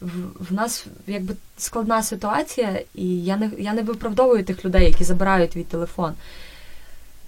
В, 0.00 0.10
в 0.50 0.52
нас 0.52 0.86
якби 1.06 1.34
складна 1.58 2.02
ситуація, 2.02 2.80
і 2.94 3.24
я 3.24 3.36
не, 3.36 3.50
я 3.58 3.72
не 3.72 3.82
виправдовую 3.82 4.44
тих 4.44 4.64
людей, 4.64 4.84
які 4.84 5.04
забирають 5.04 5.50
твій 5.50 5.62
телефон. 5.62 6.14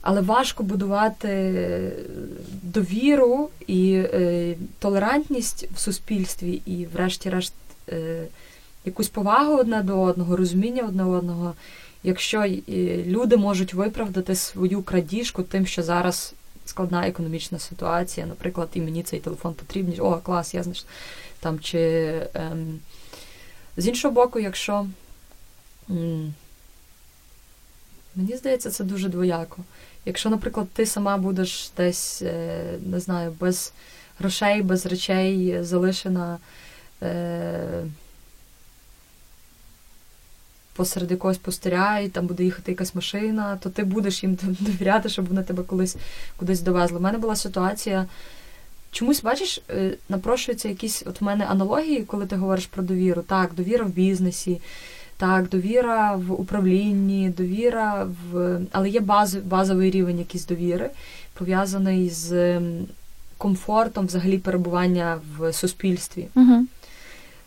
Але 0.09 0.21
важко 0.21 0.63
будувати 0.63 1.93
довіру 2.63 3.51
і 3.67 3.93
е, 3.95 4.55
толерантність 4.79 5.69
в 5.75 5.79
суспільстві, 5.79 6.63
і, 6.67 6.87
врешті-решт, 6.87 7.53
е, 7.89 8.23
якусь 8.85 9.09
повагу 9.09 9.57
одне 9.57 9.83
до 9.83 10.01
одного, 10.01 10.37
розуміння 10.37 10.83
одне 10.83 11.05
одного, 11.05 11.55
якщо 12.07 12.43
е, 12.43 12.61
люди 13.07 13.37
можуть 13.37 13.75
виправдати 13.75 14.35
свою 14.35 14.83
крадіжку 14.83 15.43
тим, 15.43 15.67
що 15.67 15.83
зараз 15.83 16.35
складна 16.65 17.09
економічна 17.09 17.59
ситуація, 17.59 18.27
наприклад, 18.27 18.69
і 18.75 18.81
мені 18.81 19.03
цей 19.03 19.21
телефон 19.21 19.55
потрібний, 19.55 20.01
о, 20.01 20.17
клас, 20.17 20.55
я 20.55 20.63
знайшла. 20.63 20.89
Там, 21.41 21.61
чи, 21.61 21.79
ем, 22.35 22.79
з 23.77 23.89
іншого 23.89 24.15
боку, 24.15 24.41
якщо 24.41 24.87
м, 25.91 26.35
мені 28.15 28.37
здається, 28.37 28.71
це 28.71 28.85
дуже 28.85 29.09
двояко. 29.09 29.59
Якщо, 30.05 30.31
наприклад, 30.31 30.67
ти 30.73 30.87
сама 30.87 31.17
будеш 31.17 31.71
десь, 31.77 32.23
е, 32.23 32.65
не 32.87 33.01
знаю, 33.01 33.35
без 33.41 33.73
грошей, 34.19 34.63
без 34.63 34.87
речей 34.87 35.63
залишена 35.65 36.39
е, 37.03 37.85
посеред 40.77 41.11
якогось 41.11 41.39
пустиря, 41.39 41.99
і 41.99 42.09
там 42.09 42.27
буде 42.27 42.45
їхати 42.45 42.73
якась 42.73 42.95
машина, 42.95 43.59
то 43.63 43.71
ти 43.71 43.85
будеш 43.85 44.23
їм 44.23 44.39
довіряти, 44.61 45.09
щоб 45.09 45.29
вони 45.29 45.43
тебе 45.43 45.63
колись 45.63 45.97
кудись 46.37 46.61
довезли. 46.61 46.99
У 46.99 47.03
мене 47.03 47.19
була 47.19 47.37
ситуація. 47.37 48.07
Чомусь, 48.91 49.23
бачиш, 49.23 49.61
е, 49.71 49.95
напрошуються 50.09 50.69
якісь 50.69 51.03
от 51.07 51.21
в 51.21 51.25
мене 51.25 51.45
аналогії, 51.45 52.03
коли 52.03 52.27
ти 52.27 52.37
говориш 52.37 52.67
про 52.67 52.83
довіру. 52.83 53.23
Так, 53.23 53.55
довіра 53.55 53.85
в 53.85 53.89
бізнесі, 53.89 54.61
так, 55.17 55.49
довіра 55.49 56.17
в 56.17 56.33
управлінні, 56.33 57.31
довіра 57.37 58.09
в. 58.33 58.61
Але 58.73 58.89
є 58.89 59.01
баз, 59.01 59.35
базовий 59.35 59.91
рівень 59.91 60.19
якийсь 60.19 60.47
довіри, 60.47 60.91
пов'язаний 61.35 62.11
з 62.11 62.61
комфортом 63.39 64.07
взагалі 64.07 64.39
перебування 64.39 65.19
в 65.39 65.53
суспільстві. 65.53 66.29
Угу. 66.35 66.67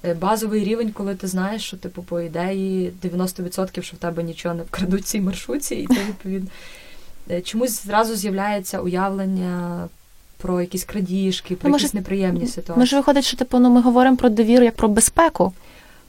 Е, 0.06 0.14
Базовий 0.14 0.64
рівень, 0.64 0.92
коли 0.92 1.16
ти 1.16 1.28
знаєш, 1.28 1.64
що 1.64 1.78
типу, 1.78 2.04
по 2.04 2.22
ідеї 2.22 2.92
90% 3.04 3.82
що 3.82 3.96
в 3.96 4.00
тебе 4.00 4.24
нічого 4.24 4.56
не 4.56 4.64
вкрадуть 4.64 5.06
цій 5.06 5.22
маршрутці, 5.22 5.76
і 5.76 5.88
ти 5.88 5.94
відповідно. 6.08 6.50
е, 7.32 7.42
Чомусь 7.42 7.84
зразу 7.86 8.16
з'являється 8.16 8.80
уявлення 8.82 9.88
про 10.38 10.62
якісь 10.62 10.84
крадіжки, 10.84 11.56
про 11.56 11.70
Ну, 11.70 11.76
якісь 11.78 11.94
неприємні 11.94 12.48
ситуації. 12.48 12.78
Може, 12.80 12.96
виходить, 12.98 13.24
що 13.26 13.38
типу, 13.38 13.60
ну, 13.60 13.70
ми 13.70 13.82
говоримо 13.82 14.18
про 14.18 14.30
довіру 14.30 14.64
як 14.64 14.76
про 14.76 14.88
безпеку. 14.88 15.54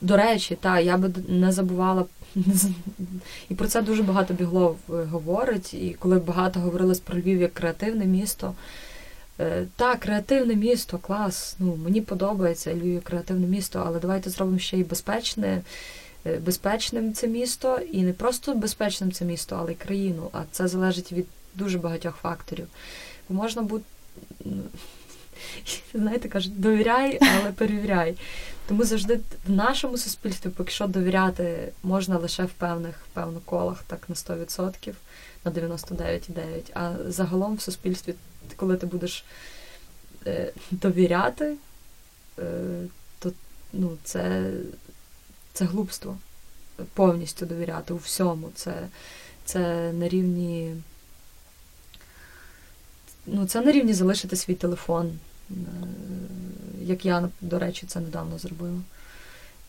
До 0.00 0.16
речі, 0.16 0.56
та 0.60 0.80
я 0.80 0.96
би 0.96 1.10
не 1.28 1.52
забувала 1.52 2.04
і 3.48 3.54
про 3.54 3.66
це 3.68 3.82
дуже 3.82 4.02
багато 4.02 4.34
біглов 4.34 4.76
е, 4.90 4.92
говорить. 4.92 5.74
І 5.74 5.96
коли 5.98 6.18
багато 6.18 6.60
говорилось 6.60 7.00
про 7.00 7.18
Львів 7.18 7.40
як 7.40 7.54
креативне 7.54 8.04
місто. 8.06 8.52
Е, 9.40 9.66
Так, 9.76 10.00
креативне 10.00 10.54
місто, 10.54 10.98
клас. 10.98 11.56
Ну 11.58 11.76
мені 11.76 12.00
подобається 12.00 12.74
Львів 12.74 13.02
креативне 13.02 13.46
місто, 13.46 13.82
але 13.86 14.00
давайте 14.00 14.30
зробимо 14.30 14.58
ще 14.58 14.78
й 14.78 14.84
безпечне. 14.84 15.62
е, 16.26 16.36
Безпечним 16.36 17.14
це 17.14 17.26
місто, 17.28 17.78
і 17.92 18.02
не 18.02 18.12
просто 18.12 18.54
безпечним 18.54 19.12
це 19.12 19.24
місто, 19.24 19.56
але 19.60 19.72
й 19.72 19.74
країну. 19.74 20.28
А 20.32 20.42
це 20.50 20.68
залежить 20.68 21.12
від 21.12 21.26
дуже 21.54 21.78
багатьох 21.78 22.16
факторів. 22.16 22.66
Можна 23.28 23.62
бути, 23.62 23.84
знаєте, 25.94 26.28
кажуть, 26.28 26.60
довіряй, 26.60 27.18
але 27.20 27.52
перевіряй. 27.52 28.16
Тому 28.70 28.84
завжди 28.84 29.20
в 29.46 29.50
нашому 29.50 29.98
суспільстві, 29.98 30.50
поки 30.50 30.70
що 30.70 30.86
довіряти 30.86 31.72
можна 31.82 32.18
лише 32.18 32.44
в 32.44 32.50
певних 32.50 32.96
в 32.96 33.14
певних 33.14 33.42
колах, 33.44 33.82
так 33.86 34.08
на 34.08 34.14
100%, 34.14 34.92
на 35.44 35.50
99,9%. 35.50 36.62
А 36.74 36.92
загалом 37.08 37.56
в 37.56 37.60
суспільстві, 37.60 38.14
коли 38.56 38.76
ти 38.76 38.86
будеш 38.86 39.24
е, 40.26 40.52
довіряти, 40.70 41.56
е, 42.38 42.42
то 43.18 43.32
ну, 43.72 43.96
це, 44.04 44.52
це 45.52 45.64
глупство. 45.64 46.18
Повністю 46.94 47.46
довіряти 47.46 47.94
у 47.94 47.96
всьому. 47.96 48.50
Це, 48.54 48.88
це 49.44 49.92
на 49.92 50.08
рівні. 50.08 50.74
Ну, 53.26 53.46
це 53.46 53.60
на 53.60 53.72
рівні 53.72 53.94
залишити 53.94 54.36
свій 54.36 54.54
телефон. 54.54 55.18
Е, 55.50 55.54
Як 56.82 57.04
я, 57.04 57.28
до 57.40 57.58
речі, 57.58 57.86
це 57.86 58.00
недавно 58.00 58.38
зробила 58.38 58.80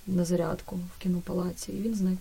на 0.08 0.26
зарядку 0.26 0.76
в 0.76 1.02
кінопалаці, 1.02 1.72
і 1.72 1.82
він 1.82 1.96
зник. 1.96 2.20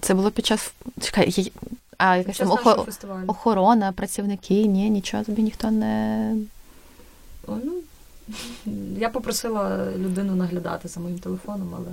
Це 0.00 0.14
було 0.14 0.30
під 0.30 0.46
час. 0.46 0.72
Чекай, 1.00 1.52
а 1.98 2.16
якась 2.16 2.38
там 2.38 2.50
охо... 2.50 2.86
охорона, 3.26 3.92
працівники, 3.92 4.66
ні, 4.66 4.90
нічого 4.90 5.24
тобі 5.24 5.42
ніхто 5.42 5.70
не. 5.70 6.36
О, 7.46 7.56
ну, 7.64 7.72
я 8.98 9.08
попросила 9.08 9.92
людину 9.96 10.34
наглядати 10.34 10.88
за 10.88 11.00
моїм 11.00 11.18
телефоном, 11.18 11.74
але 11.74 11.92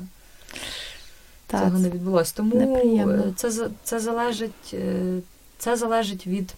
Та, 1.48 1.60
цього 1.60 1.80
не 1.80 1.90
відбулося. 1.90 2.34
Тому 2.36 2.56
неприємно. 2.56 3.24
е, 3.24 3.34
це, 3.36 3.70
це 3.84 4.00
залежить, 4.00 4.74
е, 4.74 5.20
це 5.58 5.78
залежить 5.78 6.28
від, 6.28 6.54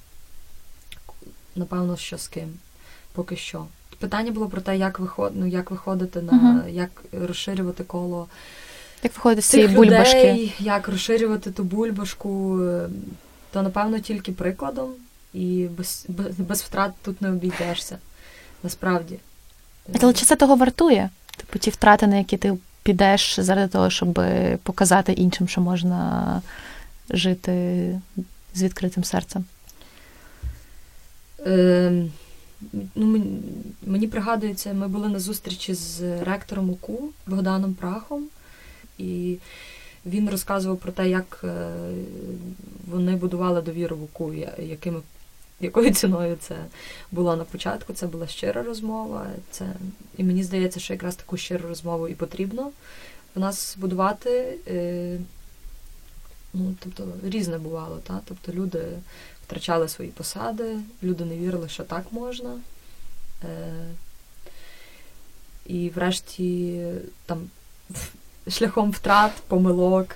напевно, 1.56 1.98
що 1.98 2.18
з 2.18 2.28
ким. 2.28 2.54
Поки 3.14 3.36
що. 3.36 3.66
Питання 4.00 4.32
було 4.32 4.48
про 4.48 4.62
те, 4.62 4.78
як 4.78 5.00
виход, 5.00 5.32
ну, 5.36 5.48
як 5.48 5.72
виходити 5.72 6.22
на 6.22 6.32
Мгм. 6.32 6.64
як 6.70 6.90
розширювати 7.12 7.84
коло 7.84 8.28
Як 9.04 9.14
виходить 9.16 9.44
з 9.46 9.48
цієї 9.48 9.70
бульбашки? 9.76 10.18
людей, 10.18 10.54
як 10.60 10.88
розширювати 10.88 11.52
ту 11.52 11.64
бульбашку, 11.64 12.60
то 13.52 13.62
напевно 13.62 14.00
тільки 14.00 14.32
прикладом, 14.32 14.92
і 15.34 15.68
без, 15.78 16.06
без, 16.08 16.40
без 16.40 16.62
втрат 16.62 16.92
тут 17.02 17.22
не 17.22 17.30
обійдешся. 17.30 17.98
Насправді. 18.64 19.20
Але 20.02 20.14
чи 20.14 20.26
це 20.26 20.36
того 20.36 20.56
вартує? 20.56 21.10
Типу, 21.38 21.60
ті 21.60 21.70
втрати, 21.70 22.08
на 22.08 22.16
які 22.18 22.38
ти 22.38 22.58
підеш 22.84 23.40
заради 23.40 23.68
того, 23.72 23.90
щоб 23.90 24.22
показати 24.64 25.14
іншим, 25.14 25.48
що 25.48 25.62
можна 25.62 26.42
жити 27.10 27.52
з 28.54 28.64
відкритим 28.64 29.04
серцем? 29.04 29.46
Е, 31.48 32.04
ну, 32.96 33.32
мені, 33.86 34.08
пригадується, 34.08 34.74
ми 34.74 34.88
були 34.88 35.10
на 35.10 35.20
зустрічі 35.20 35.74
з 35.74 36.02
ректором 36.24 36.70
УКУ 36.70 37.10
Богданом 37.28 37.74
Прахом, 37.74 38.24
і 38.98 39.38
він 40.06 40.30
розказував 40.30 40.78
про 40.78 40.92
те, 40.92 41.10
як 41.10 41.42
е, 41.44 41.72
вони 42.88 43.16
будували 43.16 43.62
довіру 43.62 43.98
в 43.98 44.04
УКУ, 44.04 44.34
якими, 44.60 45.02
якою 45.60 45.94
ціною 45.94 46.38
це 46.40 46.56
було 47.12 47.36
на 47.36 47.44
початку. 47.44 47.94
Це 47.94 48.08
була 48.08 48.28
щира 48.28 48.64
розмова. 48.64 49.28
Це, 49.52 49.66
і 50.18 50.24
мені 50.24 50.44
здається, 50.44 50.80
що 50.80 50.94
якраз 50.94 51.16
таку 51.16 51.38
щиру 51.38 51.70
розмову 51.70 52.08
і 52.08 52.16
потрібно 52.16 52.72
в 53.36 53.40
нас 53.40 53.78
будувати. 53.80 54.58
Е, 54.68 55.20
ну, 56.54 56.76
тобто, 56.80 57.08
різне 57.24 57.58
бувало, 57.58 58.00
та? 58.04 58.20
тобто 58.26 58.52
люди 58.52 58.84
втрачали 59.52 59.88
свої 59.88 60.12
посади, 60.12 60.78
люди 61.04 61.26
не 61.26 61.38
вірили, 61.38 61.70
що 61.70 61.84
так 61.84 62.04
можна. 62.12 62.60
Е, 63.44 63.74
і 65.66 65.90
врешті 65.90 66.82
там 67.26 67.50
шляхом 68.48 68.92
втрат, 68.92 69.32
помилок, 69.48 70.16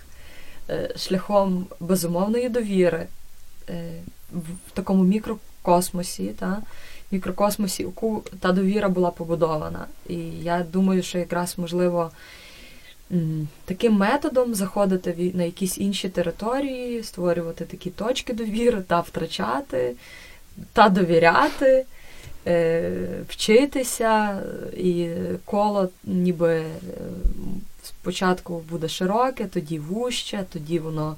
е, 0.69 0.93
шляхом 0.97 1.67
безумовної 1.79 2.49
довіри 2.49 3.07
е, 3.69 4.01
в 4.33 4.71
такому 4.73 5.03
мікрокосмосі, 5.03 6.27
та, 6.27 6.61
мікрокосмосі, 7.11 7.83
яку 7.83 8.23
та 8.39 8.51
довіра 8.51 8.89
була 8.89 9.11
побудована. 9.11 9.85
І 10.09 10.17
я 10.29 10.63
думаю, 10.63 11.03
що 11.03 11.17
якраз 11.17 11.57
можливо. 11.57 12.11
Таким 13.65 13.93
методом 13.93 14.55
заходити 14.55 15.31
на 15.33 15.43
якісь 15.43 15.77
інші 15.77 16.09
території, 16.09 17.03
створювати 17.03 17.65
такі 17.65 17.89
точки 17.89 18.33
довіри 18.33 18.81
та 18.87 18.99
втрачати, 18.99 19.95
та 20.73 20.89
довіряти, 20.89 21.85
е, 22.47 22.91
вчитися, 23.29 24.41
і 24.77 25.07
коло 25.45 25.89
ніби 26.03 26.53
е, 26.53 26.65
спочатку 27.83 28.63
буде 28.69 28.89
широке, 28.89 29.45
тоді 29.45 29.79
вуще, 29.79 30.43
тоді 30.53 30.79
воно 30.79 31.15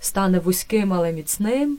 стане 0.00 0.38
вузьким, 0.38 0.92
але 0.92 1.12
міцним. 1.12 1.78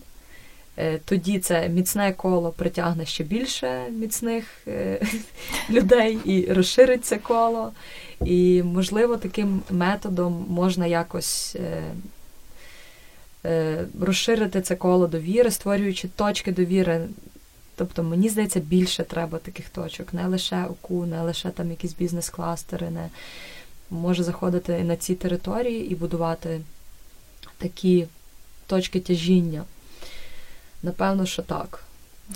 Е, 0.77 0.99
тоді 1.05 1.39
це 1.39 1.69
міцне 1.69 2.13
коло 2.13 2.51
притягне 2.51 3.05
ще 3.05 3.23
більше 3.23 3.85
міцних 3.89 4.45
людей 5.69 6.19
і 6.25 6.53
розшириться 6.53 7.17
коло. 7.17 7.71
І, 8.25 8.63
можливо, 8.63 9.17
таким 9.17 9.61
методом 9.69 10.45
можна 10.49 10.87
якось 10.87 11.55
е, 11.55 11.83
е, 13.45 13.85
розширити 14.01 14.61
це 14.61 14.75
коло 14.75 15.07
довіри, 15.07 15.51
створюючи 15.51 16.07
точки 16.07 16.51
довіри. 16.51 17.07
Тобто, 17.75 18.03
мені 18.03 18.29
здається, 18.29 18.59
більше 18.59 19.03
треба 19.03 19.37
таких 19.37 19.69
точок, 19.69 20.13
не 20.13 20.27
лише 20.27 20.65
ОКУ, 20.65 21.05
не 21.05 21.21
лише 21.21 21.49
там 21.49 21.69
якісь 21.69 21.93
бізнес-кластери, 21.93 22.89
не 22.89 23.09
може 23.89 24.23
заходити 24.23 24.83
на 24.83 24.95
ці 24.95 25.15
території 25.15 25.91
і 25.91 25.95
будувати 25.95 26.61
такі 27.57 28.07
точки 28.67 28.99
тяжіння. 28.99 29.63
Напевно, 30.83 31.25
що 31.25 31.41
так. 31.41 31.83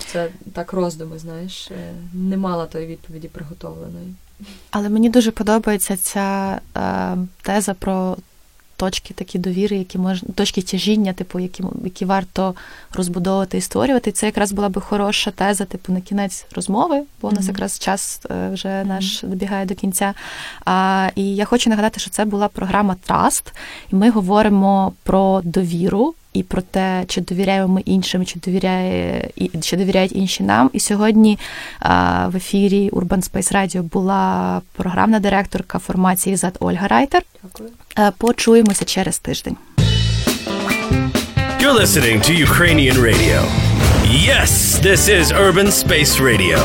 Це 0.06 0.30
так 0.54 0.73
роздуми, 0.73 1.19
знаєш, 1.19 1.71
е, 1.71 1.93
не 2.13 2.38
мала 2.38 2.65
тої 2.65 2.88
відповіді 2.88 3.28
приготовленої. 3.28 4.13
Але 4.71 4.89
мені 4.89 5.10
дуже 5.10 5.32
подобається 5.32 5.97
ця 5.97 6.60
е, 6.78 7.17
теза 7.41 7.73
про 7.73 8.17
точки 8.78 9.13
такі 9.13 9.39
довіри, 9.39 9.78
які 9.78 9.97
можна 9.97 10.30
точки 10.36 10.62
тяжіння, 10.62 11.13
типу, 11.13 11.39
які 11.39 11.63
які 11.84 12.06
варто 12.06 12.56
розбудовувати 12.93 13.58
і 13.58 13.62
створювати. 13.62 14.12
це 14.12 14.26
якраз 14.26 14.52
була 14.52 14.69
би 14.69 14.82
хороша 14.82 15.32
теза, 15.32 15.65
типу, 15.65 15.93
на 15.93 16.02
кінець 16.02 16.45
розмови, 16.56 17.04
бо 17.21 17.28
у 17.28 17.32
нас 17.32 17.43
mm-hmm. 17.43 17.47
якраз 17.47 17.80
час 17.80 18.21
е, 18.32 18.50
вже 18.54 18.84
наш 18.84 19.23
добігає 19.23 19.65
до 19.65 19.76
кінця. 19.76 20.13
А, 20.65 21.10
І 21.15 21.36
я 21.36 21.45
хочу 21.45 21.69
нагадати, 21.69 22.00
що 22.00 22.10
це 22.10 22.26
була 22.26 22.47
програма 22.47 22.95
Trust, 23.08 23.54
і 23.91 23.95
ми 23.95 24.10
говоримо 24.10 24.93
про 25.04 25.41
довіру 25.43 26.13
і 26.33 26.43
про 26.43 26.61
те, 26.61 27.03
чи 27.07 27.21
довіряємо 27.21 27.73
ми 27.73 27.81
іншим, 27.81 28.25
чи 28.25 28.39
довіряє 28.39 29.29
чи 29.61 29.77
довіряють 29.77 30.15
інші 30.15 30.43
нам. 30.43 30.69
І 30.73 30.79
сьогодні 30.79 31.39
в 32.25 32.35
ефірі 32.35 32.89
Urban 32.89 33.31
Space 33.31 33.55
Radio 33.55 33.81
була 33.83 34.61
програмна 34.73 35.19
директорка 35.19 35.79
формації 35.79 36.35
ЗАД 36.35 36.57
Ольга 36.59 36.87
Райтер. 36.87 37.23
Дякую. 37.43 37.69
Почуємося 38.17 38.85
через 38.85 39.19
тиждень. 39.19 39.57
You're 41.61 41.79
listening 41.85 42.21
to 42.27 42.31
Ukrainian 42.49 42.97
radio. 43.09 43.39
Yes, 44.29 44.79
this 44.87 45.01
is 45.09 45.25
Urban 45.45 45.69
Space 45.83 46.13
Radio. 46.29 46.59